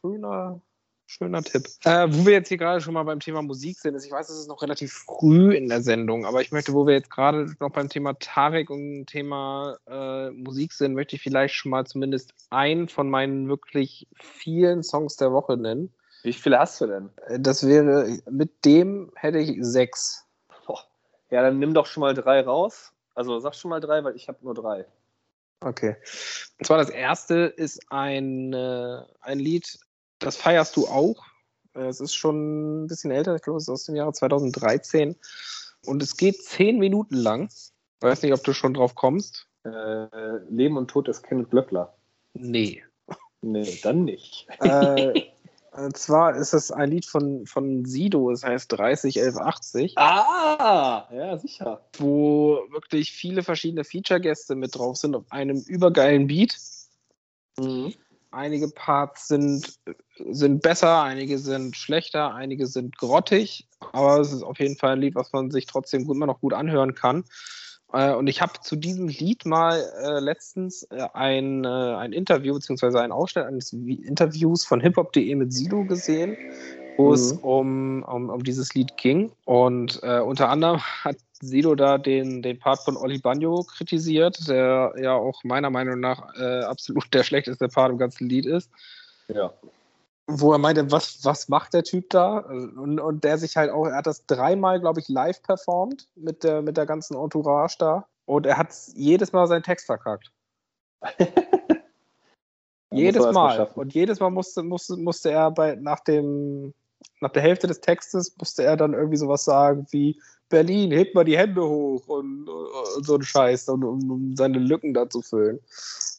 [0.02, 0.60] schöner,
[1.06, 1.64] schöner Tipp.
[1.86, 4.28] Äh, wo wir jetzt hier gerade schon mal beim Thema Musik sind, ist, ich weiß,
[4.28, 7.56] es ist noch relativ früh in der Sendung, aber ich möchte, wo wir jetzt gerade
[7.62, 12.34] noch beim Thema Tarek und Thema äh, Musik sind, möchte ich vielleicht schon mal zumindest
[12.50, 15.94] einen von meinen wirklich vielen Songs der Woche nennen.
[16.24, 17.10] Wie viele hast du denn?
[17.28, 20.26] Äh, das wäre, mit dem hätte ich sechs.
[20.68, 20.84] Boah.
[21.30, 22.92] Ja, dann nimm doch schon mal drei raus.
[23.16, 24.86] Also sag schon mal drei, weil ich habe nur drei.
[25.62, 25.96] Okay.
[26.58, 29.80] Und zwar das erste ist ein, äh, ein Lied,
[30.20, 31.26] das feierst du auch.
[31.76, 35.16] Äh, es ist schon ein bisschen älter, ich glaube, es ist aus dem Jahre 2013.
[35.86, 37.48] Und es geht zehn Minuten lang.
[37.48, 39.48] Ich weiß nicht, ob du schon drauf kommst.
[39.64, 41.96] Äh, Leben und Tod des Kenneth Blöckler.
[42.34, 42.84] Nee.
[43.42, 44.48] Nee, dann nicht.
[44.60, 45.22] äh,
[45.72, 49.98] und zwar ist es ein Lied von, von Sido, es heißt 301180.
[49.98, 51.82] Ah, ja, sicher.
[51.98, 56.56] Wo wirklich viele verschiedene Feature-Gäste mit drauf sind auf einem übergeilen Beat.
[57.60, 57.94] Mhm.
[58.32, 59.80] Einige Parts sind,
[60.30, 65.02] sind besser, einige sind schlechter, einige sind grottig, aber es ist auf jeden Fall ein
[65.02, 67.26] Lied, was man sich trotzdem gut, immer noch gut anhören kann.
[67.94, 72.54] Äh, und ich habe zu diesem Lied mal äh, letztens äh, ein, äh, ein Interview
[72.54, 76.38] beziehungsweise einen Ausschnitt eines Interviews von hiphop.de mit Sido gesehen,
[76.98, 77.14] wo mhm.
[77.14, 79.32] es um, um, um dieses Lied ging.
[79.46, 84.94] Und äh, unter anderem hat Sido da den, den Part von Oli Bagno kritisiert, der
[85.02, 88.70] ja auch meiner Meinung nach absolut der schlechteste Part im ganzen Lied ist.
[89.30, 89.54] Ja
[90.30, 92.38] wo er meinte, was, was macht der Typ da?
[92.38, 96.44] Und, und der sich halt auch, er hat das dreimal, glaube ich, live performt mit
[96.44, 98.06] der, mit der ganzen Entourage da.
[98.26, 100.32] Und er hat jedes Mal seinen Text verkackt.
[102.92, 103.70] jedes Mal.
[103.74, 106.76] Und jedes Mal musste, musste, musste er bei, nach, dem,
[107.22, 111.24] nach der Hälfte des Textes musste er dann irgendwie sowas sagen wie Berlin, hebt mal
[111.24, 115.60] die Hände hoch und, und so ein Scheiß, um, um seine Lücken da zu füllen.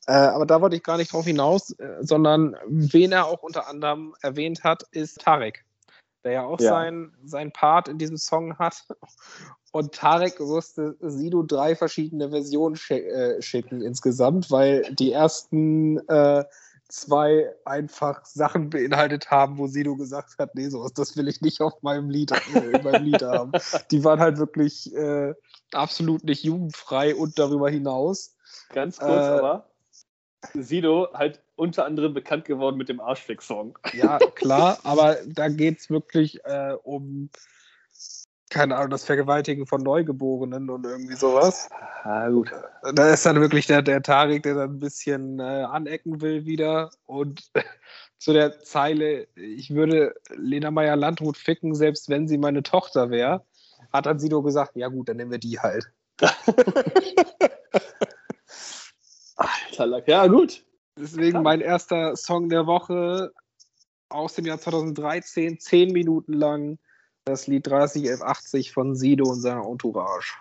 [0.07, 3.69] Äh, aber da wollte ich gar nicht drauf hinaus, äh, sondern wen er auch unter
[3.69, 5.65] anderem erwähnt hat, ist Tarek,
[6.25, 6.71] der ja auch ja.
[6.71, 8.87] Sein, sein Part in diesem Song hat.
[9.73, 16.45] Und Tarek musste Sido drei verschiedene Versionen sch äh, schicken insgesamt, weil die ersten äh,
[16.91, 21.61] zwei einfach Sachen beinhaltet haben, wo Sido gesagt hat, nee, sowas, das will ich nicht
[21.61, 23.53] auf meinem Lied, äh, in meinem Lied haben.
[23.91, 25.35] Die waren halt wirklich äh,
[25.73, 28.37] absolut nicht jugendfrei und darüber hinaus.
[28.73, 29.71] Ganz kurz äh, aber,
[30.55, 33.79] Sido halt unter anderem bekannt geworden mit dem Arschfick-Song.
[33.93, 37.31] Ja, klar, aber da geht es wirklich äh, um,
[38.51, 41.69] keine Ahnung, das Vergewaltigen von Neugeborenen und irgendwie sowas.
[42.03, 42.53] Ah, gut.
[42.95, 46.91] Da ist dann wirklich der, der Tarik, der dann ein bisschen äh, anecken will wieder
[47.07, 47.51] und
[48.19, 53.45] zu der Zeile, ich würde Lena Meyer-Landrut ficken, selbst wenn sie meine Tochter wäre,
[53.93, 55.91] hat dann Sido gesagt, ja gut, dann nehmen wir die halt.
[59.37, 60.09] Alter Lack.
[60.09, 60.65] Ja, gut.
[60.99, 63.33] Deswegen mein erster Song der Woche
[64.11, 66.79] aus dem Jahr 2013, zehn Minuten lang,
[67.25, 70.35] das Lied 301180 von Sido und seiner Entourage.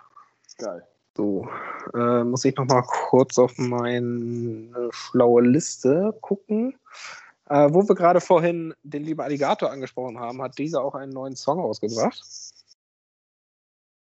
[0.58, 0.86] Geil.
[1.16, 1.48] So,
[1.94, 6.78] äh, muss ich noch mal kurz auf meine schlaue Liste gucken.
[7.48, 11.34] Äh, wo wir gerade vorhin den lieben Alligator angesprochen haben, hat dieser auch einen neuen
[11.34, 12.22] Song rausgebracht.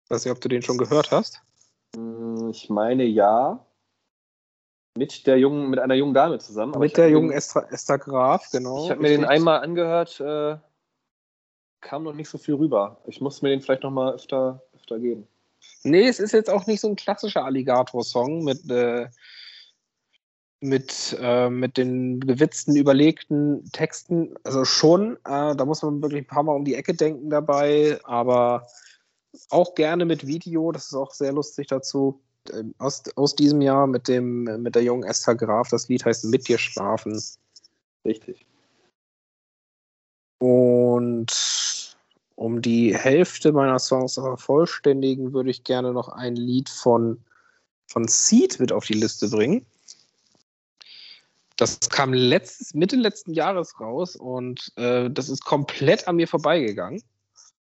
[0.09, 1.43] Weiß nicht, ob du den schon gehört hast.
[1.95, 3.65] Hm, ich meine ja.
[4.99, 6.77] Mit der jungen, mit einer jungen Dame zusammen.
[6.79, 8.85] Mit der jungen Esther, Esther Graf, genau.
[8.85, 10.57] Ich habe mir den einmal angehört, äh,
[11.87, 12.99] kam noch nicht so viel rüber.
[13.07, 15.27] Ich muss mir den vielleicht noch mal öfter, öfter geben.
[15.85, 19.07] Nee, es ist jetzt auch nicht so ein klassischer Alligator-Song mit, äh,
[20.61, 24.35] mit, äh, mit den gewitzten, überlegten Texten.
[24.43, 27.99] Also schon, äh, da muss man wirklich ein paar Mal um die Ecke denken dabei,
[28.03, 28.67] aber
[29.51, 32.21] auch gerne mit Video, das ist auch sehr lustig dazu.
[32.53, 35.69] Ähm, aus, aus diesem Jahr mit, dem, mit der jungen Esther Graf.
[35.69, 37.21] Das Lied heißt Mit dir schlafen.
[38.05, 38.45] Richtig.
[40.39, 41.76] Und
[42.37, 47.25] um die Hälfte meiner Songs zu vervollständigen, würde ich gerne noch ein Lied von,
[47.87, 49.67] von Seed mit auf die Liste bringen.
[51.57, 57.03] Das kam letztes, Mitte letzten Jahres raus und äh, das ist komplett an mir vorbeigegangen.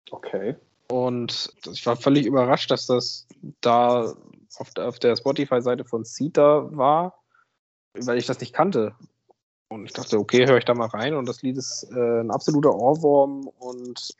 [0.10, 0.56] Okay.
[0.88, 3.28] Und ich war völlig überrascht, dass das
[3.62, 4.16] da
[4.58, 7.22] auf der, auf der Spotify-Seite von Sita war,
[7.94, 8.96] weil ich das nicht kannte.
[9.68, 11.16] Und ich dachte, okay, höre ich da mal rein.
[11.16, 14.16] Und das Lied ist äh, ein absoluter Ohrwurm und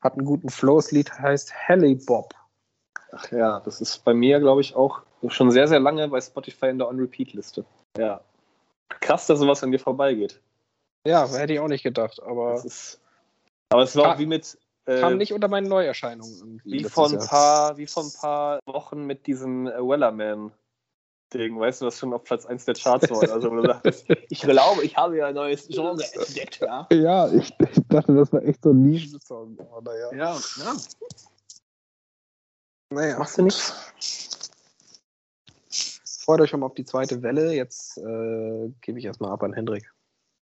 [0.00, 0.76] hat einen guten Flow.
[0.76, 2.34] Das Lied heißt Helly Bob.
[3.12, 6.66] Ach ja, das ist bei mir, glaube ich, auch schon sehr, sehr lange bei Spotify
[6.66, 7.64] in der On-Repeat-Liste.
[7.96, 8.20] Ja.
[8.88, 10.40] Krass, dass sowas an dir vorbeigeht.
[11.06, 12.62] Ja, hätte ich auch nicht gedacht, aber.
[12.64, 13.00] Ist,
[13.70, 14.58] aber es war auch wie mit
[14.88, 16.62] Kam äh, nicht unter meinen Neuerscheinungen.
[16.64, 20.50] Wie vor, ein paar, wie vor ein paar Wochen mit diesem äh, Wellerman.
[21.32, 23.22] Ding, weißt du, was schon auf Platz 1 der Charts war.
[23.30, 26.86] Also, wo du sagtest, ich glaube, ich habe ja ein neues Genre entdeckt, ja.
[26.90, 29.58] Ja, ich, ich dachte, das war echt so ein Nischensong.
[29.72, 30.12] Aber ja.
[30.12, 30.76] Ja, ja.
[32.90, 33.18] Naja.
[33.18, 33.74] Machst du nichts?
[36.24, 37.54] Freut euch schon mal auf die zweite Welle.
[37.54, 39.92] Jetzt äh, gebe ich erstmal ab an Hendrik.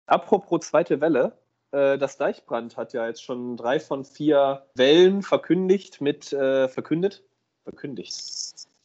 [0.08, 1.38] Apropos zweite Welle,
[1.71, 7.24] äh, das Deichbrand hat ja jetzt schon drei von vier Wellen verkündigt mit äh, verkündet.
[7.63, 8.13] Verkündigt.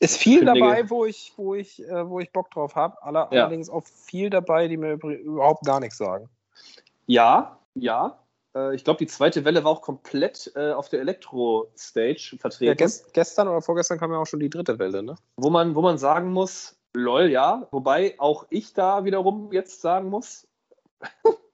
[0.00, 0.66] Ist viel Kündige.
[0.66, 3.02] dabei, wo ich, wo ich, äh, wo ich Bock drauf habe.
[3.02, 3.44] Aller, ja.
[3.44, 6.28] Allerdings auch viel dabei, die mir überhaupt gar nichts sagen.
[7.06, 8.18] Ja, ja.
[8.56, 12.68] Äh, ich glaube, die zweite Welle war auch komplett äh, auf der Elektro-Stage vertreten.
[12.68, 15.16] Ja, gest gestern oder vorgestern kam ja auch schon die dritte Welle, ne?
[15.36, 17.68] Wo man, wo man sagen muss, lol, ja.
[17.70, 20.48] Wobei auch ich da wiederum jetzt sagen muss,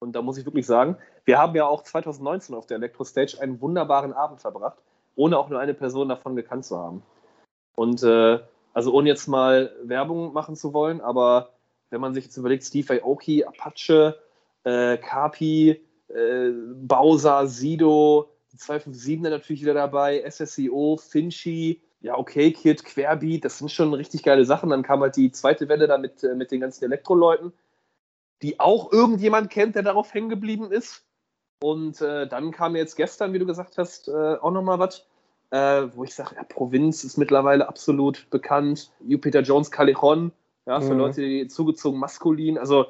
[0.00, 3.36] Und da muss ich wirklich sagen, wir haben ja auch 2019 auf der Elektro Stage
[3.40, 4.78] einen wunderbaren Abend verbracht,
[5.14, 7.02] ohne auch nur eine Person davon gekannt zu haben.
[7.74, 8.38] Und äh,
[8.72, 11.50] also ohne jetzt mal Werbung machen zu wollen, aber
[11.90, 14.18] wenn man sich jetzt überlegt, Steve Aoki, Apache,
[14.64, 22.84] äh, Kapi, äh, Bowser, Sido, die 257er natürlich wieder dabei, SSCO, Finchi, ja, okay, Kid,
[22.84, 24.70] Querbeat, das sind schon richtig geile Sachen.
[24.70, 27.52] Dann kam halt die zweite Welle da mit, äh, mit den ganzen Elektroleuten,
[28.42, 31.04] die auch irgendjemand kennt, der darauf hängen geblieben ist.
[31.62, 35.06] Und äh, dann kam jetzt gestern, wie du gesagt hast, äh, auch nochmal was,
[35.50, 38.92] äh, wo ich sage, ja, Provinz ist mittlerweile absolut bekannt.
[39.00, 40.32] Jupiter Jones Callejon,
[40.66, 40.98] ja, für mhm.
[40.98, 42.58] Leute, die zugezogen maskulin.
[42.58, 42.86] Also,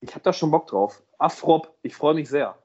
[0.00, 1.02] ich habe da schon Bock drauf.
[1.18, 2.56] Afrop, ich freue mich sehr.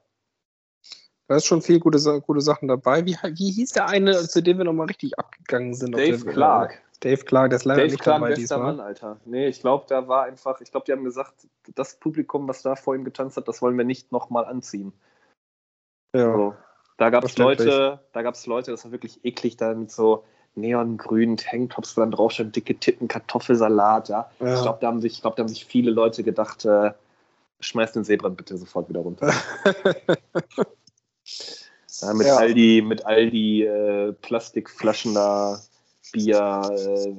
[1.26, 3.06] Da ist schon viel gute, gute Sachen dabei.
[3.06, 5.96] Wie, wie hieß der eine, zu dem wir nochmal richtig abgegangen sind?
[5.96, 6.82] Dave der, Clark.
[7.00, 8.58] Dave Clark, der ist leider Dave nicht Clark, dabei diesmal.
[8.60, 9.20] Mann, Alter.
[9.24, 12.76] Nee, ich glaube, da war einfach, ich glaube, die haben gesagt, das Publikum, was da
[12.76, 14.92] vor ihm getanzt hat, das wollen wir nicht nochmal anziehen.
[16.14, 16.32] Ja.
[16.32, 16.54] So.
[16.96, 20.24] Da gab es Leute, da gab es Leute, das war wirklich eklig, da mit so
[20.54, 24.30] neongrünen Tanktops, wo dann drauf stand, dicke Titten, Kartoffelsalat, ja.
[24.40, 24.54] ja.
[24.54, 26.92] Ich glaube, da, haben sich, glaub, da haben sich viele Leute gedacht, äh,
[27.60, 29.32] schmeiß den Seebrand bitte sofort wieder runter.
[32.00, 32.36] ja, mit, ja.
[32.36, 35.60] all die, mit all die äh, Plastikflaschen da,
[36.12, 37.14] Bier, äh,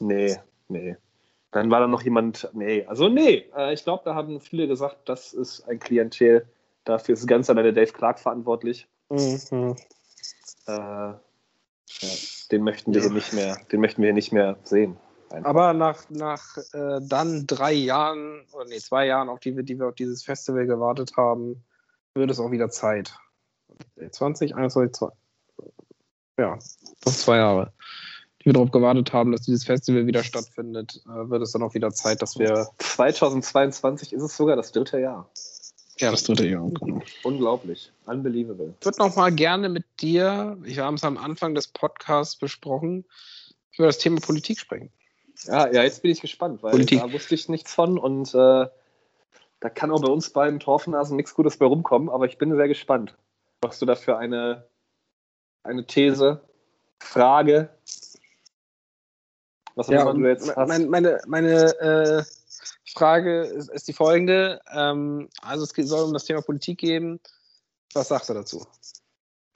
[0.00, 0.36] nee,
[0.68, 0.96] nee.
[1.52, 5.08] Dann war da noch jemand, nee, also nee, äh, ich glaube, da haben viele gesagt,
[5.08, 6.46] das ist ein Klientel,
[6.84, 8.88] Dafür ist ganz alleine Dave Clark verantwortlich.
[9.08, 9.76] Mhm.
[10.66, 11.18] Äh, ja,
[12.50, 13.08] den möchten wir ja.
[13.10, 14.96] nicht mehr, den möchten wir nicht mehr sehen.
[15.30, 15.50] Einfach.
[15.50, 19.78] Aber nach, nach äh, dann drei Jahren, oder nee, zwei Jahren, auf die wir, die
[19.78, 21.64] wir auf dieses Festival gewartet haben,
[22.14, 23.14] wird es auch wieder Zeit.
[24.10, 25.08] 20, 21, 2,
[26.38, 26.58] ja,
[27.02, 27.72] fast zwei Jahre,
[28.40, 31.74] die wir darauf gewartet haben, dass dieses Festival wieder stattfindet, äh, wird es dann auch
[31.74, 32.68] wieder Zeit, dass wir.
[32.78, 35.28] 2022 ist es sogar das dritte Jahr.
[36.00, 37.02] Ja, das dritte Jahr, genau.
[37.22, 37.92] Unglaublich.
[38.06, 38.74] Unbelievable.
[38.80, 43.04] Ich würde noch mal gerne mit dir, wir haben es am Anfang des Podcasts besprochen,
[43.76, 44.90] über das Thema Politik sprechen.
[45.44, 47.00] Ja, ja, jetzt bin ich gespannt, weil Politik.
[47.00, 48.66] da wusste ich nichts von und äh,
[49.60, 52.68] da kann auch bei uns beiden Torfnasen nichts Gutes bei rumkommen, aber ich bin sehr
[52.68, 53.16] gespannt.
[53.60, 54.66] Was du dafür eine,
[55.62, 56.40] eine These,
[56.98, 57.70] Frage?
[59.74, 60.68] Was ja, du jetzt hast?
[60.68, 62.24] Meine, meine, meine äh,
[62.94, 64.60] Frage ist, ist die folgende.
[64.72, 67.18] Ähm, also es soll um das Thema Politik gehen.
[67.92, 68.66] Was sagst du dazu?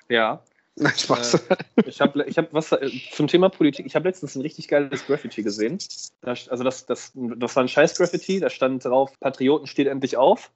[0.08, 0.42] Ja.
[0.76, 1.34] Nein, Spaß.
[1.34, 3.86] Äh, ich habe ich hab was äh, zum Thema Politik.
[3.86, 5.78] Ich habe letztens ein richtig geiles Graffiti gesehen.
[6.20, 8.40] Das, also das, das, das war ein scheiß Graffiti.
[8.40, 10.52] Da stand drauf, Patrioten steht endlich auf.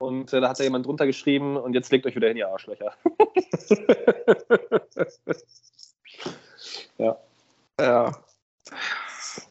[0.00, 2.48] Und äh, da hat da jemand drunter geschrieben, und jetzt legt euch wieder hin, ihr
[2.48, 2.94] Arschlöcher.
[6.98, 7.18] ja.
[7.80, 8.12] Ja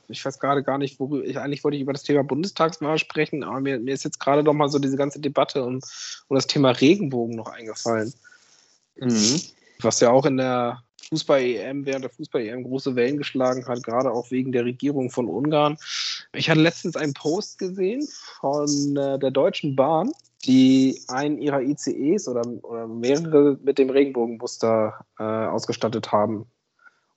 [0.08, 3.44] ich weiß gerade gar nicht, worüber ich eigentlich wollte ich über das Thema Bundestagswahl sprechen,
[3.44, 5.80] aber mir, mir ist jetzt gerade noch mal so diese ganze Debatte um,
[6.28, 8.14] um das Thema Regenbogen noch eingefallen.
[8.96, 9.42] Mhm.
[9.82, 14.32] Was ja auch in der Fußball-EM, während der Fußball-EM große Wellen geschlagen hat, gerade auch
[14.32, 15.78] wegen der Regierung von Ungarn.
[16.34, 18.08] Ich hatte letztens einen Post gesehen
[18.40, 20.12] von äh, der Deutschen Bahn,
[20.46, 26.46] die einen ihrer ICEs oder, oder mehrere mit dem Regenbogenmuster äh, ausgestattet haben.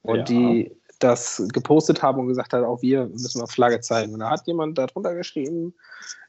[0.03, 0.25] Und ja.
[0.25, 4.15] die das gepostet haben und gesagt hat, auch wir müssen mal Flagge zeigen.
[4.15, 5.75] Und da hat jemand darunter geschrieben,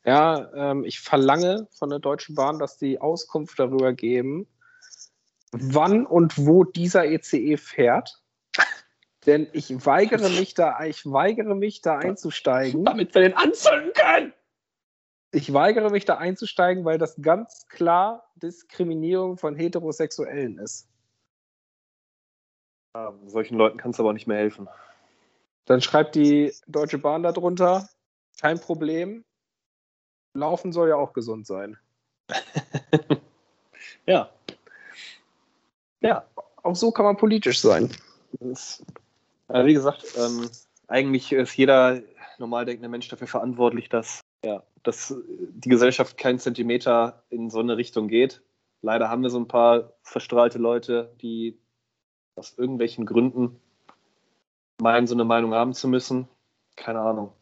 [0.04, 4.48] ja, ähm, ich verlange von der Deutschen Bahn, dass die Auskunft darüber geben,
[5.52, 8.22] wann und wo dieser ECE e fährt.
[9.26, 12.84] Denn ich weigere mich da, ich weigere mich da einzusteigen.
[12.86, 14.34] Damit wir den anzünden können!
[15.34, 20.91] Ich weigere mich da einzusteigen, weil das ganz klar Diskriminierung von Heterosexuellen ist.
[22.96, 24.68] Ja, solchen Leuten kannst du aber nicht mehr helfen.
[25.66, 27.88] Dann schreibt die Deutsche Bahn darunter,
[28.40, 29.24] kein Problem.
[30.34, 31.78] Laufen soll ja auch gesund sein.
[34.06, 34.30] ja.
[36.02, 36.26] Ja,
[36.64, 37.90] auch so kann man politisch sein.
[38.40, 38.84] Das,
[39.48, 40.50] also wie gesagt, ähm,
[40.88, 42.02] eigentlich ist jeder
[42.40, 47.78] normal denkende Mensch dafür verantwortlich, dass, ja, dass die Gesellschaft keinen Zentimeter in so eine
[47.78, 48.42] Richtung geht.
[48.82, 51.58] Leider haben wir so ein paar verstrahlte Leute, die
[52.36, 53.60] aus irgendwelchen Gründen
[54.82, 56.28] meinen, so eine Meinung haben zu müssen.
[56.76, 57.34] Keine Ahnung.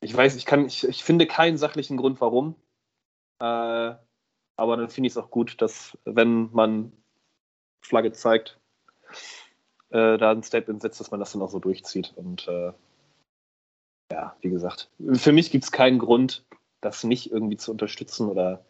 [0.00, 2.56] Ich weiß, ich kann, ich, ich finde keinen sachlichen Grund, warum.
[3.38, 3.94] Äh,
[4.56, 6.92] aber dann finde ich es auch gut, dass, wenn man
[7.82, 8.58] Flagge zeigt,
[9.90, 12.12] äh, da ein Statement setzt, dass man das dann auch so durchzieht.
[12.16, 12.72] Und äh,
[14.12, 16.44] ja, wie gesagt, für mich gibt es keinen Grund,
[16.80, 18.64] das nicht irgendwie zu unterstützen oder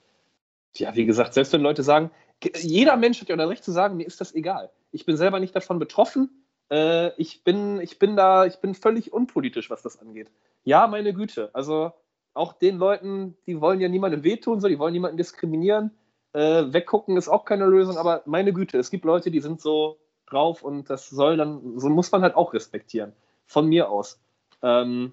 [0.77, 2.11] ja, wie gesagt, selbst wenn Leute sagen,
[2.43, 4.71] jeder Mensch hat ja das Recht zu sagen, mir ist das egal.
[4.93, 6.45] Ich bin selber nicht davon betroffen.
[6.71, 10.31] Äh, ich, bin, ich bin da, ich bin völlig unpolitisch, was das angeht.
[10.65, 11.51] Ja, meine Güte.
[11.53, 11.93] Also
[12.35, 15.91] auch den Leuten, die wollen ja niemandem wehtun, so, die wollen niemanden diskriminieren.
[16.33, 19.99] Äh, weggucken ist auch keine Lösung, aber meine Güte, es gibt Leute, die sind so
[20.27, 23.13] drauf und das soll dann, so muss man halt auch respektieren.
[23.47, 24.21] Von mir aus.
[24.63, 25.13] Ähm,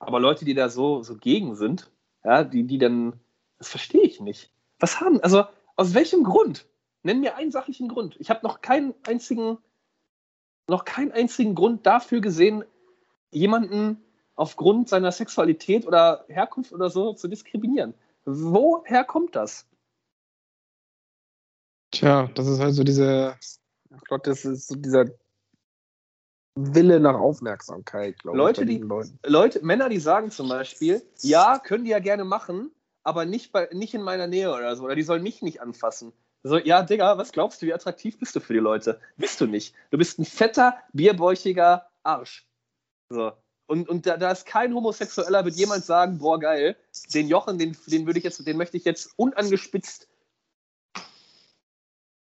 [0.00, 1.90] aber Leute, die da so, so gegen sind,
[2.24, 3.20] ja, die, die dann,
[3.58, 4.50] das verstehe ich nicht.
[4.80, 5.44] Was haben, also
[5.76, 6.66] aus welchem Grund?
[7.02, 8.16] Nenn mir einen sachlichen Grund.
[8.18, 9.58] Ich habe noch keinen einzigen,
[10.68, 12.64] noch keinen einzigen Grund dafür gesehen,
[13.30, 14.02] jemanden
[14.34, 17.94] aufgrund seiner Sexualität oder Herkunft oder so zu diskriminieren.
[18.24, 19.66] Woher kommt das?
[21.92, 25.06] Tja, das ist halt so diese, ich glaube, das ist so dieser
[26.56, 28.80] Wille nach Aufmerksamkeit, glaube Leute, ich.
[28.80, 28.84] die-.
[29.24, 32.72] Leute, Männer, die sagen zum Beispiel, ja, können die ja gerne machen,
[33.06, 34.82] aber nicht, bei, nicht in meiner Nähe oder so.
[34.82, 36.12] Oder die sollen mich nicht anfassen.
[36.42, 39.00] So, ja, Digga, was glaubst du, wie attraktiv bist du für die Leute?
[39.16, 39.74] Bist du nicht.
[39.90, 42.48] Du bist ein fetter, bierbäuchiger Arsch.
[43.08, 43.32] So.
[43.66, 46.76] Und, und da, da ist kein Homosexueller, wird jemand sagen, boah, geil,
[47.14, 50.08] den Jochen, den, den würde ich jetzt, den möchte ich jetzt unangespitzt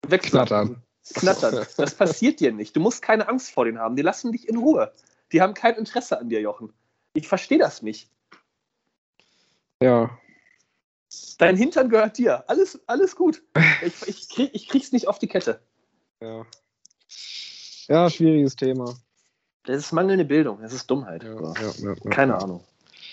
[0.07, 0.83] wegknattern.
[1.15, 1.65] Knattern.
[1.77, 2.75] Das passiert dir nicht.
[2.75, 3.95] Du musst keine Angst vor denen haben.
[3.95, 4.91] Die lassen dich in Ruhe.
[5.31, 6.73] Die haben kein Interesse an dir, Jochen.
[7.13, 8.07] Ich verstehe das nicht.
[9.81, 10.19] Ja.
[11.37, 12.47] Dein Hintern gehört dir.
[12.49, 13.41] Alles, alles gut.
[13.83, 15.59] Ich, ich, krieg, ich krieg's nicht auf die Kette.
[16.21, 16.45] Ja.
[17.87, 18.95] Ja, schwieriges Thema.
[19.63, 20.61] Das ist mangelnde Bildung.
[20.61, 21.23] Das ist Dummheit.
[21.23, 21.95] Ja, ja, ja.
[22.11, 22.63] Keine Ahnung.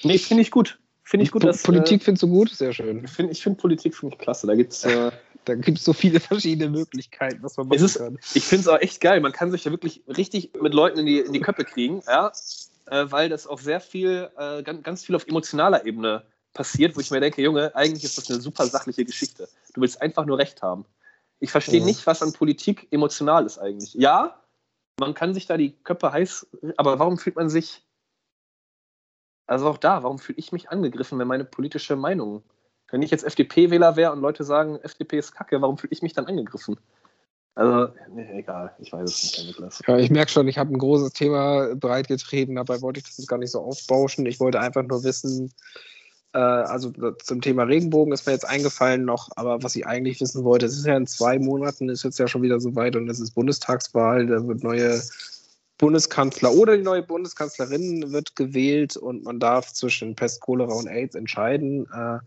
[0.02, 0.78] Nee, finde ich gut.
[1.02, 1.62] Finde ich gut, dass.
[1.62, 2.50] Politik findest du gut?
[2.50, 2.98] Sehr schön.
[3.00, 4.46] Äh, ich finde find Politik finde ich klasse.
[4.46, 4.84] Da gibt's.
[4.84, 5.12] Äh,
[5.46, 8.18] Da gibt es so viele verschiedene Möglichkeiten, was man machen ist- kann.
[8.34, 9.20] ich finde es auch echt geil.
[9.20, 12.32] Man kann sich ja wirklich richtig mit Leuten in die, in die Köpfe kriegen, ja,
[12.86, 16.24] äh, weil das auch sehr viel, äh, ganz, ganz viel auf emotionaler Ebene
[16.56, 19.48] passiert, wo ich mir denke, Junge, eigentlich ist das eine super sachliche Geschichte.
[19.74, 20.86] Du willst einfach nur Recht haben.
[21.38, 21.86] Ich verstehe Mhm.
[21.86, 23.94] nicht, was an Politik emotional ist eigentlich.
[23.94, 24.40] Ja,
[24.98, 26.46] man kann sich da die Köpfe heiß,
[26.78, 27.84] aber warum fühlt man sich,
[29.46, 32.42] also auch da, warum fühle ich mich angegriffen, wenn meine politische Meinung,
[32.90, 36.14] wenn ich jetzt FDP-Wähler wäre und Leute sagen, FDP ist kacke, warum fühle ich mich
[36.14, 36.78] dann angegriffen?
[37.54, 39.82] Also, nee, egal, ich weiß es nicht, Niklas.
[39.86, 43.28] Ja, ich merke schon, ich habe ein großes Thema breitgetreten, dabei wollte ich das jetzt
[43.28, 44.26] gar nicht so aufbauschen.
[44.26, 45.52] Ich wollte einfach nur wissen,
[46.32, 50.44] äh, also zum Thema Regenbogen ist mir jetzt eingefallen noch, aber was ich eigentlich wissen
[50.44, 53.20] wollte, es ist ja in zwei Monaten, ist jetzt ja schon wieder soweit und es
[53.20, 55.00] ist Bundestagswahl, da wird neue
[55.78, 61.14] Bundeskanzler oder die neue Bundeskanzlerin wird gewählt und man darf zwischen Pest, Cholera und AIDS
[61.14, 61.86] entscheiden.
[61.92, 62.18] Äh,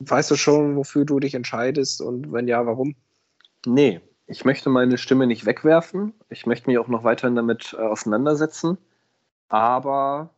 [0.00, 2.94] weißt du schon, wofür du dich entscheidest und wenn ja, warum?
[3.66, 6.14] Nee, ich möchte meine Stimme nicht wegwerfen.
[6.28, 8.78] Ich möchte mich auch noch weiterhin damit äh, auseinandersetzen.
[9.48, 10.30] Aber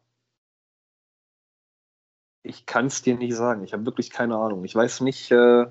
[2.43, 3.65] ich kann es dir nicht sagen.
[3.65, 4.65] Ich habe wirklich keine Ahnung.
[4.65, 5.67] Ich weiß nicht, äh,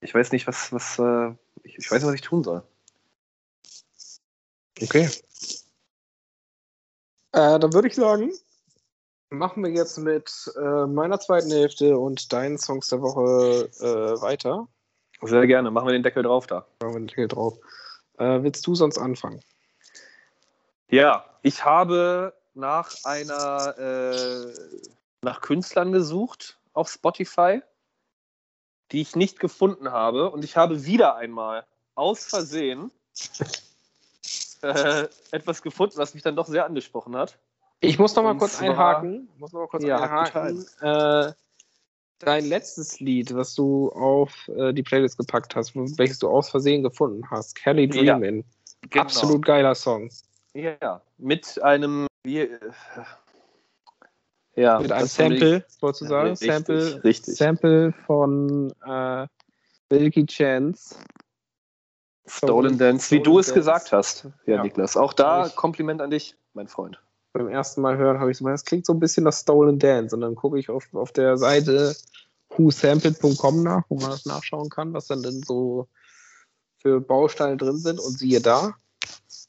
[0.00, 2.62] ich weiß nicht, was, was, äh, ich, ich weiß nicht, was ich tun soll.
[4.82, 5.08] Okay.
[7.32, 8.32] Äh, dann würde ich sagen,
[9.30, 14.68] machen wir jetzt mit äh, meiner zweiten Hälfte und deinen Songs der Woche äh, weiter.
[15.22, 15.70] Sehr gerne.
[15.70, 16.66] Machen wir den Deckel drauf da.
[16.80, 17.58] Machen wir den Deckel drauf.
[18.18, 19.40] Äh, willst du sonst anfangen?
[20.88, 24.52] Ja, ich habe nach einer, äh,
[25.22, 27.62] nach Künstlern gesucht auf Spotify,
[28.92, 30.30] die ich nicht gefunden habe.
[30.30, 31.64] Und ich habe wieder einmal
[31.94, 32.90] aus Versehen
[34.62, 37.38] äh, etwas gefunden, was mich dann doch sehr angesprochen hat.
[37.80, 39.28] Ich muss noch mal Und kurz zwar- einhaken.
[39.38, 40.66] Muss noch mal kurz Ja, einhaken.
[40.80, 41.32] Äh,
[42.18, 46.82] dein letztes Lied, was du auf äh, die Playlist gepackt hast, welches du aus Versehen
[46.82, 48.14] gefunden hast, Kelly Ja.
[48.14, 48.44] Dreamin.
[48.88, 49.02] Genau.
[49.04, 50.10] Absolut geiler Song.
[50.54, 52.48] Ja, mit einem, wie,
[54.56, 56.30] ja, Mit einem Sample, wolltest du sagen?
[56.30, 57.36] Richtig, Sample, richtig.
[57.36, 59.26] Sample von äh,
[59.88, 60.96] Wilkie Chance.
[62.26, 64.62] Stolen Dance, wie du es gesagt hast, ja, Ja.
[64.62, 64.96] Niklas.
[64.96, 67.00] Auch da Ich- Kompliment an dich, mein Freund.
[67.32, 70.14] Beim ersten Mal hören habe ich so, das klingt so ein bisschen nach Stolen Dance.
[70.14, 71.94] Und dann gucke ich auf, auf der Seite
[72.50, 75.86] whosampled.com nach, wo man das nachschauen kann, was dann denn so
[76.78, 78.00] für Bausteine drin sind.
[78.00, 78.74] Und siehe da,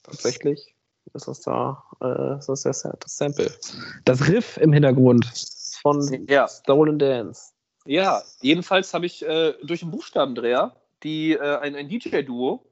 [0.04, 0.76] tatsächlich
[1.14, 3.52] ist das da, äh, ist das, der, das Sample.
[4.06, 5.26] Das Riff im Hintergrund
[5.82, 7.52] von Ja, Stolen Dance.
[7.86, 12.64] Ja, jedenfalls habe ich äh, durch einen Buchstabendreher die, äh, ein, ein DJ-Duo,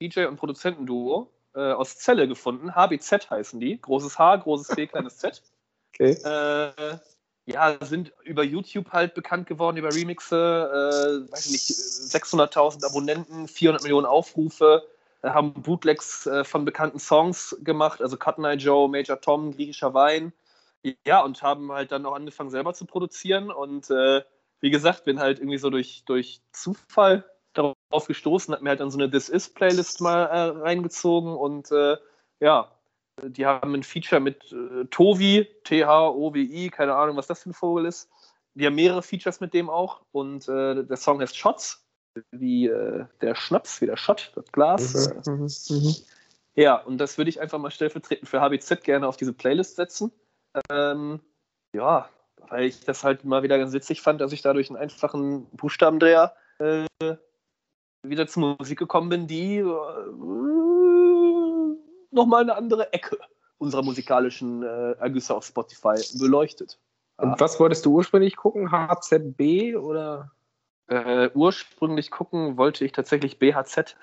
[0.00, 2.74] DJ- und Produzentenduo äh, aus Celle gefunden.
[2.74, 3.80] HBZ heißen die.
[3.80, 5.42] Großes H, großes C, kleines Z.
[5.98, 6.10] Okay.
[6.10, 6.98] Äh,
[7.46, 13.48] ja, sind über YouTube halt bekannt geworden, über Remixe, äh, weiß ich nicht, 600.000 Abonnenten,
[13.48, 14.86] 400 Millionen Aufrufe,
[15.34, 20.32] haben Bootlegs äh, von bekannten Songs gemacht, also Cotton Eye Joe, Major Tom, griechischer Wein.
[21.06, 24.22] Ja, und haben halt dann auch angefangen selber zu produzieren und äh,
[24.60, 27.24] wie gesagt, bin halt irgendwie so durch, durch Zufall
[27.54, 31.70] darauf gestoßen, hat mir halt dann so eine This Is Playlist mal äh, reingezogen und
[31.72, 31.96] äh,
[32.40, 32.70] ja,
[33.22, 37.86] die haben ein Feature mit äh, Tovi, T-H-O-W-I, keine Ahnung, was das für ein Vogel
[37.86, 38.10] ist.
[38.54, 41.85] Die haben mehrere Features mit dem auch und äh, der Song heißt Shots,
[42.30, 45.06] wie äh, der Schnaps, wie der Shot, das Glas.
[45.06, 45.94] Äh, Mhm, mhm.
[46.54, 50.12] ja, und das würde ich einfach mal stellvertretend für HBZ gerne auf diese Playlist setzen.
[50.70, 51.20] Ähm,
[51.72, 52.08] ja,
[52.48, 56.34] weil ich das halt mal wieder ganz witzig fand, dass ich dadurch einen einfachen Buchstabendreher
[56.58, 56.86] äh,
[58.02, 59.66] wieder zur Musik gekommen bin, die äh,
[62.10, 63.18] nochmal eine andere Ecke
[63.58, 66.78] unserer musikalischen äh, Ergüsse auf Spotify beleuchtet.
[67.18, 68.70] Und was wolltest du ursprünglich gucken?
[68.70, 70.30] HZB oder?
[70.88, 73.96] Äh, ursprünglich gucken wollte ich tatsächlich BHZ.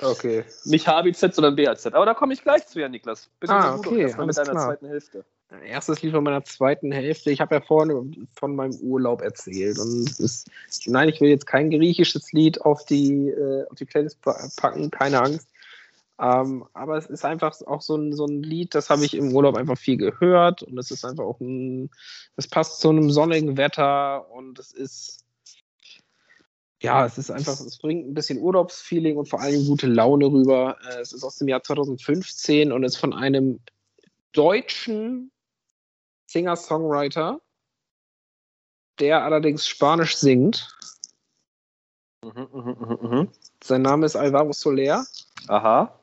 [0.00, 0.44] Okay.
[0.64, 1.94] Nicht HBZ, sondern BHZ.
[1.94, 3.30] Aber da komme ich gleich zu, ja, Niklas.
[3.40, 4.02] Bitte ah, okay.
[4.02, 4.66] erstmal mit deiner klar.
[4.66, 5.24] zweiten Hälfte.
[5.64, 7.30] Erstes Lied von meiner zweiten Hälfte.
[7.30, 9.78] Ich habe ja vorhin von meinem Urlaub erzählt.
[9.78, 10.50] Und ist,
[10.86, 14.20] nein, ich will jetzt kein griechisches Lied auf die, äh, auf die Playlist
[14.56, 15.48] packen, keine Angst.
[16.18, 19.34] Ähm, aber es ist einfach auch so ein, so ein Lied, das habe ich im
[19.34, 21.90] Urlaub einfach viel gehört und es ist einfach auch ein,
[22.36, 25.24] es passt zu einem sonnigen Wetter und es ist,
[26.82, 30.76] ja, es ist einfach, es bringt ein bisschen Urlaubsfeeling und vor allem gute Laune rüber.
[30.88, 33.60] Äh, es ist aus dem Jahr 2015 und ist von einem
[34.32, 35.30] deutschen
[36.26, 37.40] Singer-Songwriter,
[39.00, 40.68] der allerdings Spanisch singt.
[42.22, 43.28] Mhm, mhm, mhm, mhm.
[43.62, 45.06] Sein Name ist Alvaro Soler
[45.48, 46.00] Aha.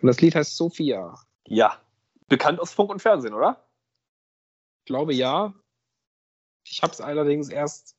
[0.00, 1.14] Und das Lied heißt Sophia.
[1.46, 1.78] Ja.
[2.28, 3.62] Bekannt aus Funk und Fernsehen, oder?
[4.80, 5.52] Ich glaube ja.
[6.64, 7.96] Ich habe es allerdings erst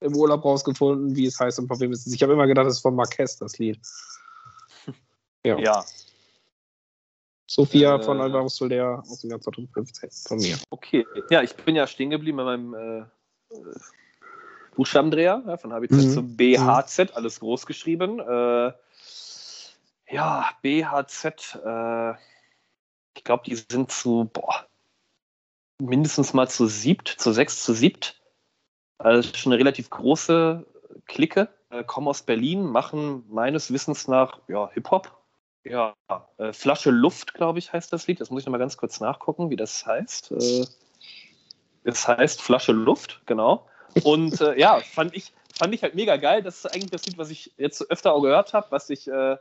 [0.00, 2.14] im Urlaub rausgefunden, wie es heißt und von wem es ist.
[2.14, 3.80] Ich habe immer gedacht, es ist von Marquez, das Lied.
[5.44, 5.56] Ja.
[5.60, 5.84] Ja.
[7.48, 8.02] Sophia Äh.
[8.02, 10.58] von Alvaro Soler aus dem Jahr 2015 von mir.
[10.70, 11.06] Okay.
[11.30, 12.98] Ja, ich bin ja stehen geblieben bei meinem äh,
[13.54, 13.74] äh,
[14.74, 16.10] Buchstabendreher, ja, von HBZ Mhm.
[16.10, 18.18] zu BHZ, alles groß geschrieben.
[18.18, 18.72] Äh,
[20.08, 22.12] ja, BHZ, äh,
[23.16, 24.66] ich glaube, die sind zu, boah,
[25.78, 28.20] mindestens mal zu siebt, zu sechs, zu siebt.
[28.98, 30.64] Also schon eine relativ große
[31.06, 31.48] Clique.
[31.70, 35.12] Äh, kommen aus Berlin, machen meines Wissens nach ja, Hip-Hop.
[35.64, 35.94] Ja,
[36.38, 38.20] äh, Flasche Luft, glaube ich, heißt das Lied.
[38.20, 40.30] Das muss ich noch mal ganz kurz nachgucken, wie das heißt.
[40.30, 40.66] Äh,
[41.82, 43.68] es heißt Flasche Luft, genau.
[44.04, 46.42] Und äh, ja, fand ich, fand ich halt mega geil.
[46.42, 49.36] Das ist eigentlich das Lied, was ich jetzt öfter auch gehört habe, was ich, äh,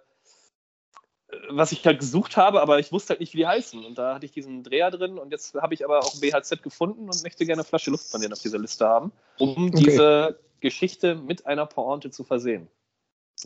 [1.49, 3.83] was ich halt gesucht habe, aber ich wusste halt nicht, wie die heißen.
[3.83, 7.09] Und da hatte ich diesen Dreher drin und jetzt habe ich aber auch BHZ gefunden
[7.09, 9.83] und möchte gerne Flasche Luft von denen auf dieser Liste haben, um Okay.
[9.83, 12.67] diese Geschichte mit einer Pointe zu versehen.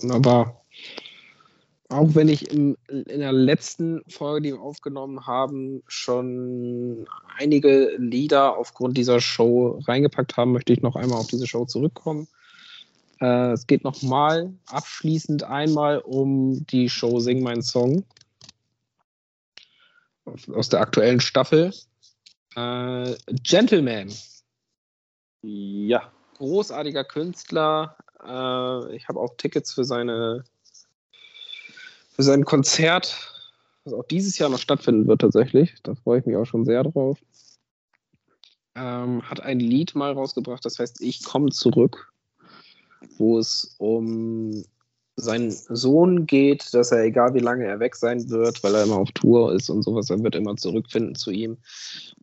[0.09, 0.61] Aber
[1.89, 8.57] auch wenn ich im, in der letzten Folge, die wir aufgenommen haben, schon einige Lieder
[8.57, 12.27] aufgrund dieser Show reingepackt haben, möchte ich noch einmal auf diese Show zurückkommen.
[13.21, 18.05] Äh, es geht nochmal abschließend einmal um die Show Sing Mein Song
[20.53, 21.73] aus der aktuellen Staffel.
[22.55, 24.13] Äh, Gentleman
[25.41, 26.11] Ja.
[26.37, 27.97] großartiger Künstler.
[28.23, 30.43] Äh, ich habe auch Tickets für seine
[32.11, 33.15] für sein Konzert,
[33.85, 35.75] das auch dieses Jahr noch stattfinden wird tatsächlich.
[35.83, 37.17] Da freue ich mich auch schon sehr drauf.
[38.75, 42.13] Ähm, hat ein Lied mal rausgebracht, das heißt Ich komme zurück,
[43.17, 44.63] wo es um
[45.15, 48.97] seinen Sohn geht, dass er, egal wie lange er weg sein wird, weil er immer
[48.97, 51.57] auf Tour ist und sowas, er wird immer zurückfinden zu ihm.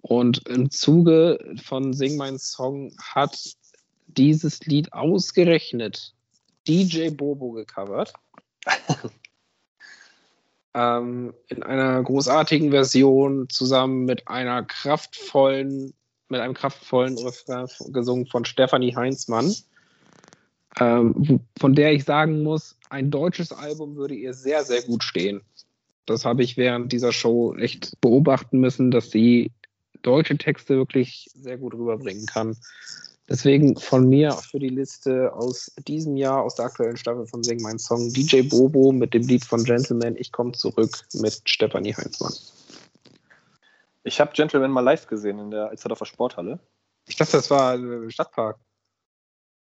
[0.01, 3.39] Und im Zuge von Sing Mein Song hat
[4.07, 6.15] dieses Lied ausgerechnet
[6.67, 8.13] DJ Bobo gecovert.
[10.75, 15.95] ähm, in einer großartigen Version zusammen mit einer kraftvollen,
[16.29, 19.55] mit einem kraftvollen Refrain gesungen von Stefanie Heinzmann.
[20.79, 25.41] Ähm, von der ich sagen muss, ein deutsches Album würde ihr sehr, sehr gut stehen.
[26.05, 29.51] Das habe ich während dieser Show echt beobachten müssen, dass sie
[30.03, 32.57] deutsche Texte wirklich sehr gut rüberbringen kann.
[33.29, 37.61] Deswegen von mir für die Liste aus diesem Jahr, aus der aktuellen Staffel von Sing
[37.61, 42.35] Mein Song, DJ Bobo mit dem Lied von Gentleman, Ich komme zurück mit Stefanie Heinzmann.
[44.05, 46.61] Ich habe Gentleman mal live gesehen in der Alsterdorfer Sporthalle.
[47.09, 48.59] Ich dachte, das war äh, Stadtpark.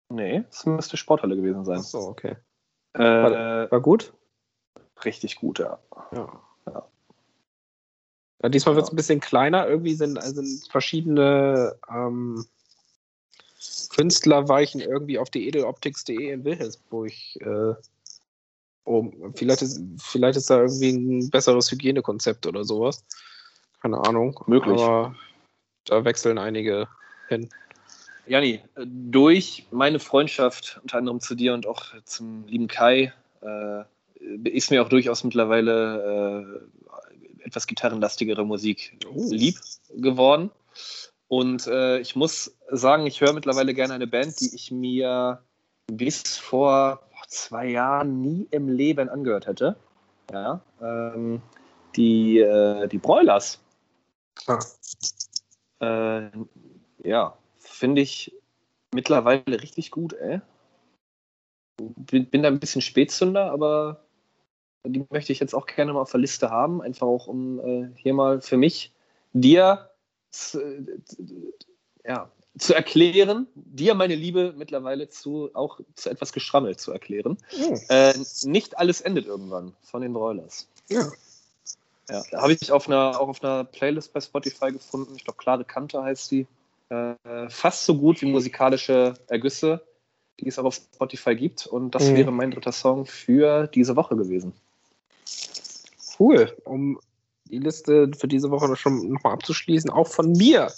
[0.08, 1.78] Nee, es müsste Sporthalle gewesen sein.
[1.78, 2.36] Achso, okay.
[2.94, 4.12] Äh, War gut?
[5.04, 5.78] richtig gut, ja.
[6.12, 6.40] Ja.
[6.66, 6.88] Ja.
[8.42, 9.68] ja diesmal wird es ein bisschen kleiner.
[9.68, 12.44] Irgendwie sind, sind verschiedene ähm,
[13.94, 17.74] Künstler weichen irgendwie auf die edeloptics.de in Wilhelmsburg äh,
[18.84, 19.34] um.
[19.34, 23.04] Vielleicht ist, vielleicht ist da irgendwie ein besseres Hygienekonzept oder sowas.
[23.82, 24.40] Keine Ahnung.
[24.46, 24.80] Möglich.
[24.80, 25.14] Aber
[25.84, 26.88] da wechseln einige
[27.28, 27.48] hin.
[28.26, 33.12] Jani, äh, durch meine Freundschaft unter anderem zu dir und auch zum lieben Kai
[33.42, 33.84] äh,
[34.48, 36.60] ist mir auch durchaus mittlerweile
[37.40, 39.28] äh, etwas gitarrenlastigere Musik Oh.
[39.30, 39.56] lieb
[39.94, 40.50] geworden.
[41.28, 45.42] Und äh, ich muss sagen, ich höre mittlerweile gerne eine Band, die ich mir
[45.86, 49.76] bis vor zwei Jahren nie im Leben angehört hätte.
[50.32, 51.40] Ja, ähm,
[51.94, 53.60] die, äh, die Broilers.
[54.46, 54.58] Ah.
[57.04, 57.36] Ja,
[57.76, 58.34] finde ich
[58.94, 60.40] mittlerweile richtig gut, ey.
[61.78, 64.04] bin, bin da ein bisschen Spätzünder, aber
[64.84, 67.90] die möchte ich jetzt auch gerne mal auf der Liste haben, einfach auch um äh,
[67.96, 68.92] hier mal für mich
[69.32, 69.90] dir
[70.30, 70.60] zu,
[72.04, 77.36] ja, zu erklären, dir meine Liebe mittlerweile zu auch zu etwas geschrammelt zu erklären.
[77.60, 77.78] Oh.
[77.88, 78.14] Äh,
[78.44, 80.68] nicht alles endet irgendwann von den Broilers.
[80.88, 81.10] Ja.
[82.08, 85.14] Ja, da habe ich auf einer, auch auf einer Playlist bei Spotify gefunden.
[85.16, 86.46] Ich glaube, Klare Kante heißt die.
[86.88, 89.84] Äh, fast so gut wie musikalische Ergüsse,
[90.40, 91.66] die es auch auf Spotify gibt.
[91.66, 92.14] Und das Mhm.
[92.16, 94.52] wäre mein dritter Song für diese Woche gewesen.
[96.18, 96.56] Cool.
[96.64, 97.00] Um
[97.46, 100.72] die Liste für diese Woche schon nochmal abzuschließen, auch von mir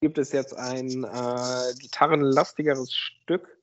[0.00, 3.58] gibt es jetzt ein äh, gitarrenlastigeres Stück.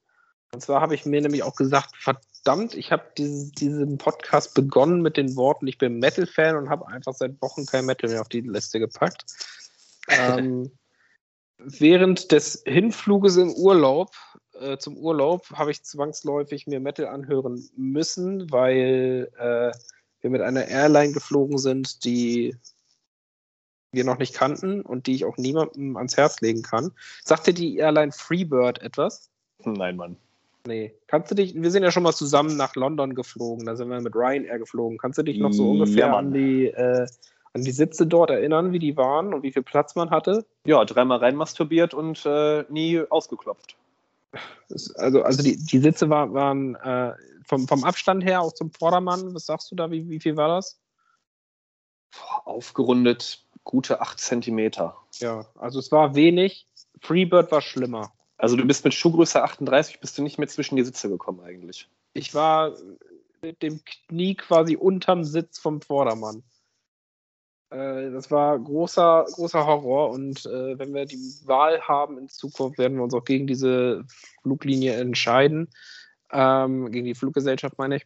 [0.54, 5.02] Und zwar habe ich mir nämlich auch gesagt, verdammt, ich habe diese, diesen Podcast begonnen
[5.02, 8.30] mit den Worten, ich bin Metal-Fan und habe einfach seit Wochen kein Metal mehr auf
[8.30, 9.24] die Liste gepackt.
[10.08, 10.72] ähm,
[11.66, 14.12] während des Hinfluges im Urlaub,
[14.60, 19.72] äh, zum Urlaub, habe ich zwangsläufig mir Metal anhören müssen, weil äh,
[20.22, 22.56] wir mit einer Airline geflogen sind, die
[23.92, 26.92] wir noch nicht kannten und die ich auch niemandem ans Herz legen kann.
[27.26, 29.30] Sagt dir die Airline Freebird etwas?
[29.66, 30.16] Nein, Mann.
[30.66, 30.94] Nee.
[31.08, 34.00] Kannst du dich, wir sind ja schon mal zusammen nach London geflogen, da sind wir
[34.00, 34.98] mit Ryanair geflogen.
[34.98, 36.28] Kannst du dich noch so Ja, ungefähr Mann.
[36.28, 37.08] an die, äh,
[37.54, 40.46] an die Sitze dort erinnern, wie die waren und wie viel Platz man hatte?
[40.66, 43.76] Ja, dreimal rein masturbiert und äh, nie ausgeklopft.
[44.98, 47.14] Also, also die, die Sitze war, waren äh,
[47.46, 50.48] vom, vom Abstand her auch zum Vordermann, was sagst du da, wie, wie viel war
[50.48, 50.80] das?
[52.46, 54.98] Aufgerundet gute 8 Zentimeter.
[55.20, 56.68] Ja, also es war wenig.
[57.02, 58.14] Freebird war schlimmer.
[58.38, 61.90] Also du bist mit Schuhgröße 38 bist du nicht mehr zwischen die Sitze gekommen eigentlich.
[62.14, 62.76] Ich war
[63.42, 66.44] mit dem Knie quasi unterm Sitz vom Vordermann.
[67.72, 72.78] Äh, das war großer, großer Horror und äh, wenn wir die Wahl haben in Zukunft,
[72.78, 74.04] werden wir uns auch gegen diese
[74.44, 75.70] Fluglinie entscheiden.
[76.32, 78.06] Ähm, gegen die Fluggesellschaft meine ich.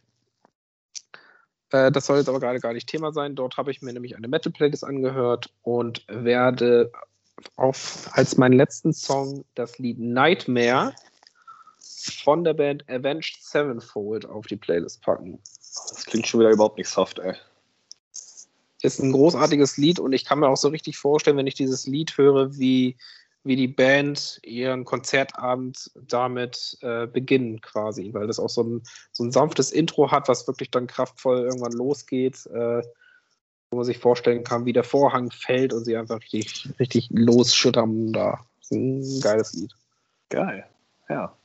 [1.70, 3.34] Äh, das soll jetzt aber gerade gar nicht Thema sein.
[3.34, 6.92] Dort habe ich mir nämlich eine Metal-Playlist angehört und werde
[7.56, 10.94] auf, als meinen letzten Song das Lied Nightmare
[11.78, 15.40] von der Band Avenged Sevenfold auf die Playlist packen.
[15.42, 17.34] Das klingt schon wieder überhaupt nicht soft, ey.
[18.86, 21.88] Ist ein großartiges Lied und ich kann mir auch so richtig vorstellen, wenn ich dieses
[21.88, 22.96] Lied höre, wie,
[23.42, 29.24] wie die Band ihren Konzertabend damit äh, beginnen quasi, weil das auch so ein, so
[29.24, 32.80] ein sanftes Intro hat, was wirklich dann kraftvoll irgendwann losgeht, äh,
[33.70, 38.12] wo man sich vorstellen kann, wie der Vorhang fällt und sie einfach richtig, richtig losschüttern
[38.12, 38.46] da.
[38.70, 39.72] Ein geiles Lied.
[40.28, 40.64] Geil.
[41.08, 41.36] Ja.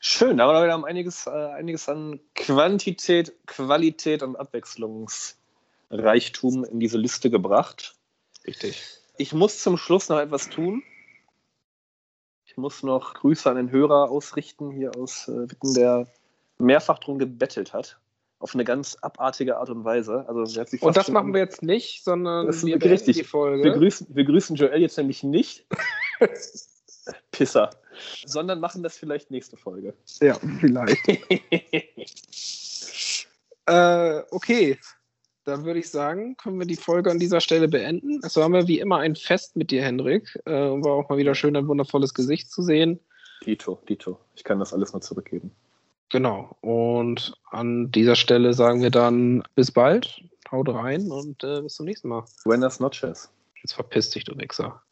[0.00, 4.34] Schön, aber wir haben einiges, äh, einiges an Quantität, Qualität und
[5.92, 7.94] Abwechslungsreichtum in diese Liste gebracht.
[8.46, 8.82] Richtig.
[9.18, 10.82] Ich muss zum Schluss noch etwas tun.
[12.44, 16.06] Ich muss noch Grüße an den Hörer ausrichten, hier aus äh, Witten, der
[16.58, 17.98] mehrfach drum gebettelt hat.
[18.38, 20.24] Auf eine ganz abartige Art und Weise.
[20.28, 23.16] Also, hat sich Und das machen wir jetzt nicht, sondern Das wir richtig.
[23.16, 23.62] die Folge.
[23.62, 25.64] Wir grüßen, wir grüßen Joel jetzt nämlich nicht.
[27.30, 27.70] Pisser.
[28.26, 29.94] Sondern machen das vielleicht nächste Folge.
[30.20, 30.98] Ja, vielleicht.
[33.64, 34.76] Äh, okay,
[35.44, 38.20] dann würde ich sagen, können wir die Folge an dieser Stelle beenden.
[38.22, 40.38] Es war mir wie immer ein Fest mit dir, Hendrik.
[40.46, 43.00] Äh, war auch mal wieder schön, ein wundervolles Gesicht zu sehen.
[43.44, 44.18] Dito, Dito.
[44.36, 45.50] Ich kann das alles nur zurückgeben.
[46.10, 46.56] Genau.
[46.60, 50.22] Und an dieser Stelle sagen wir dann bis bald.
[50.50, 52.24] Haut rein und äh, bis zum nächsten Mal.
[52.44, 53.30] Buenas noches.
[53.62, 54.82] Jetzt verpiss dich, du Wichser.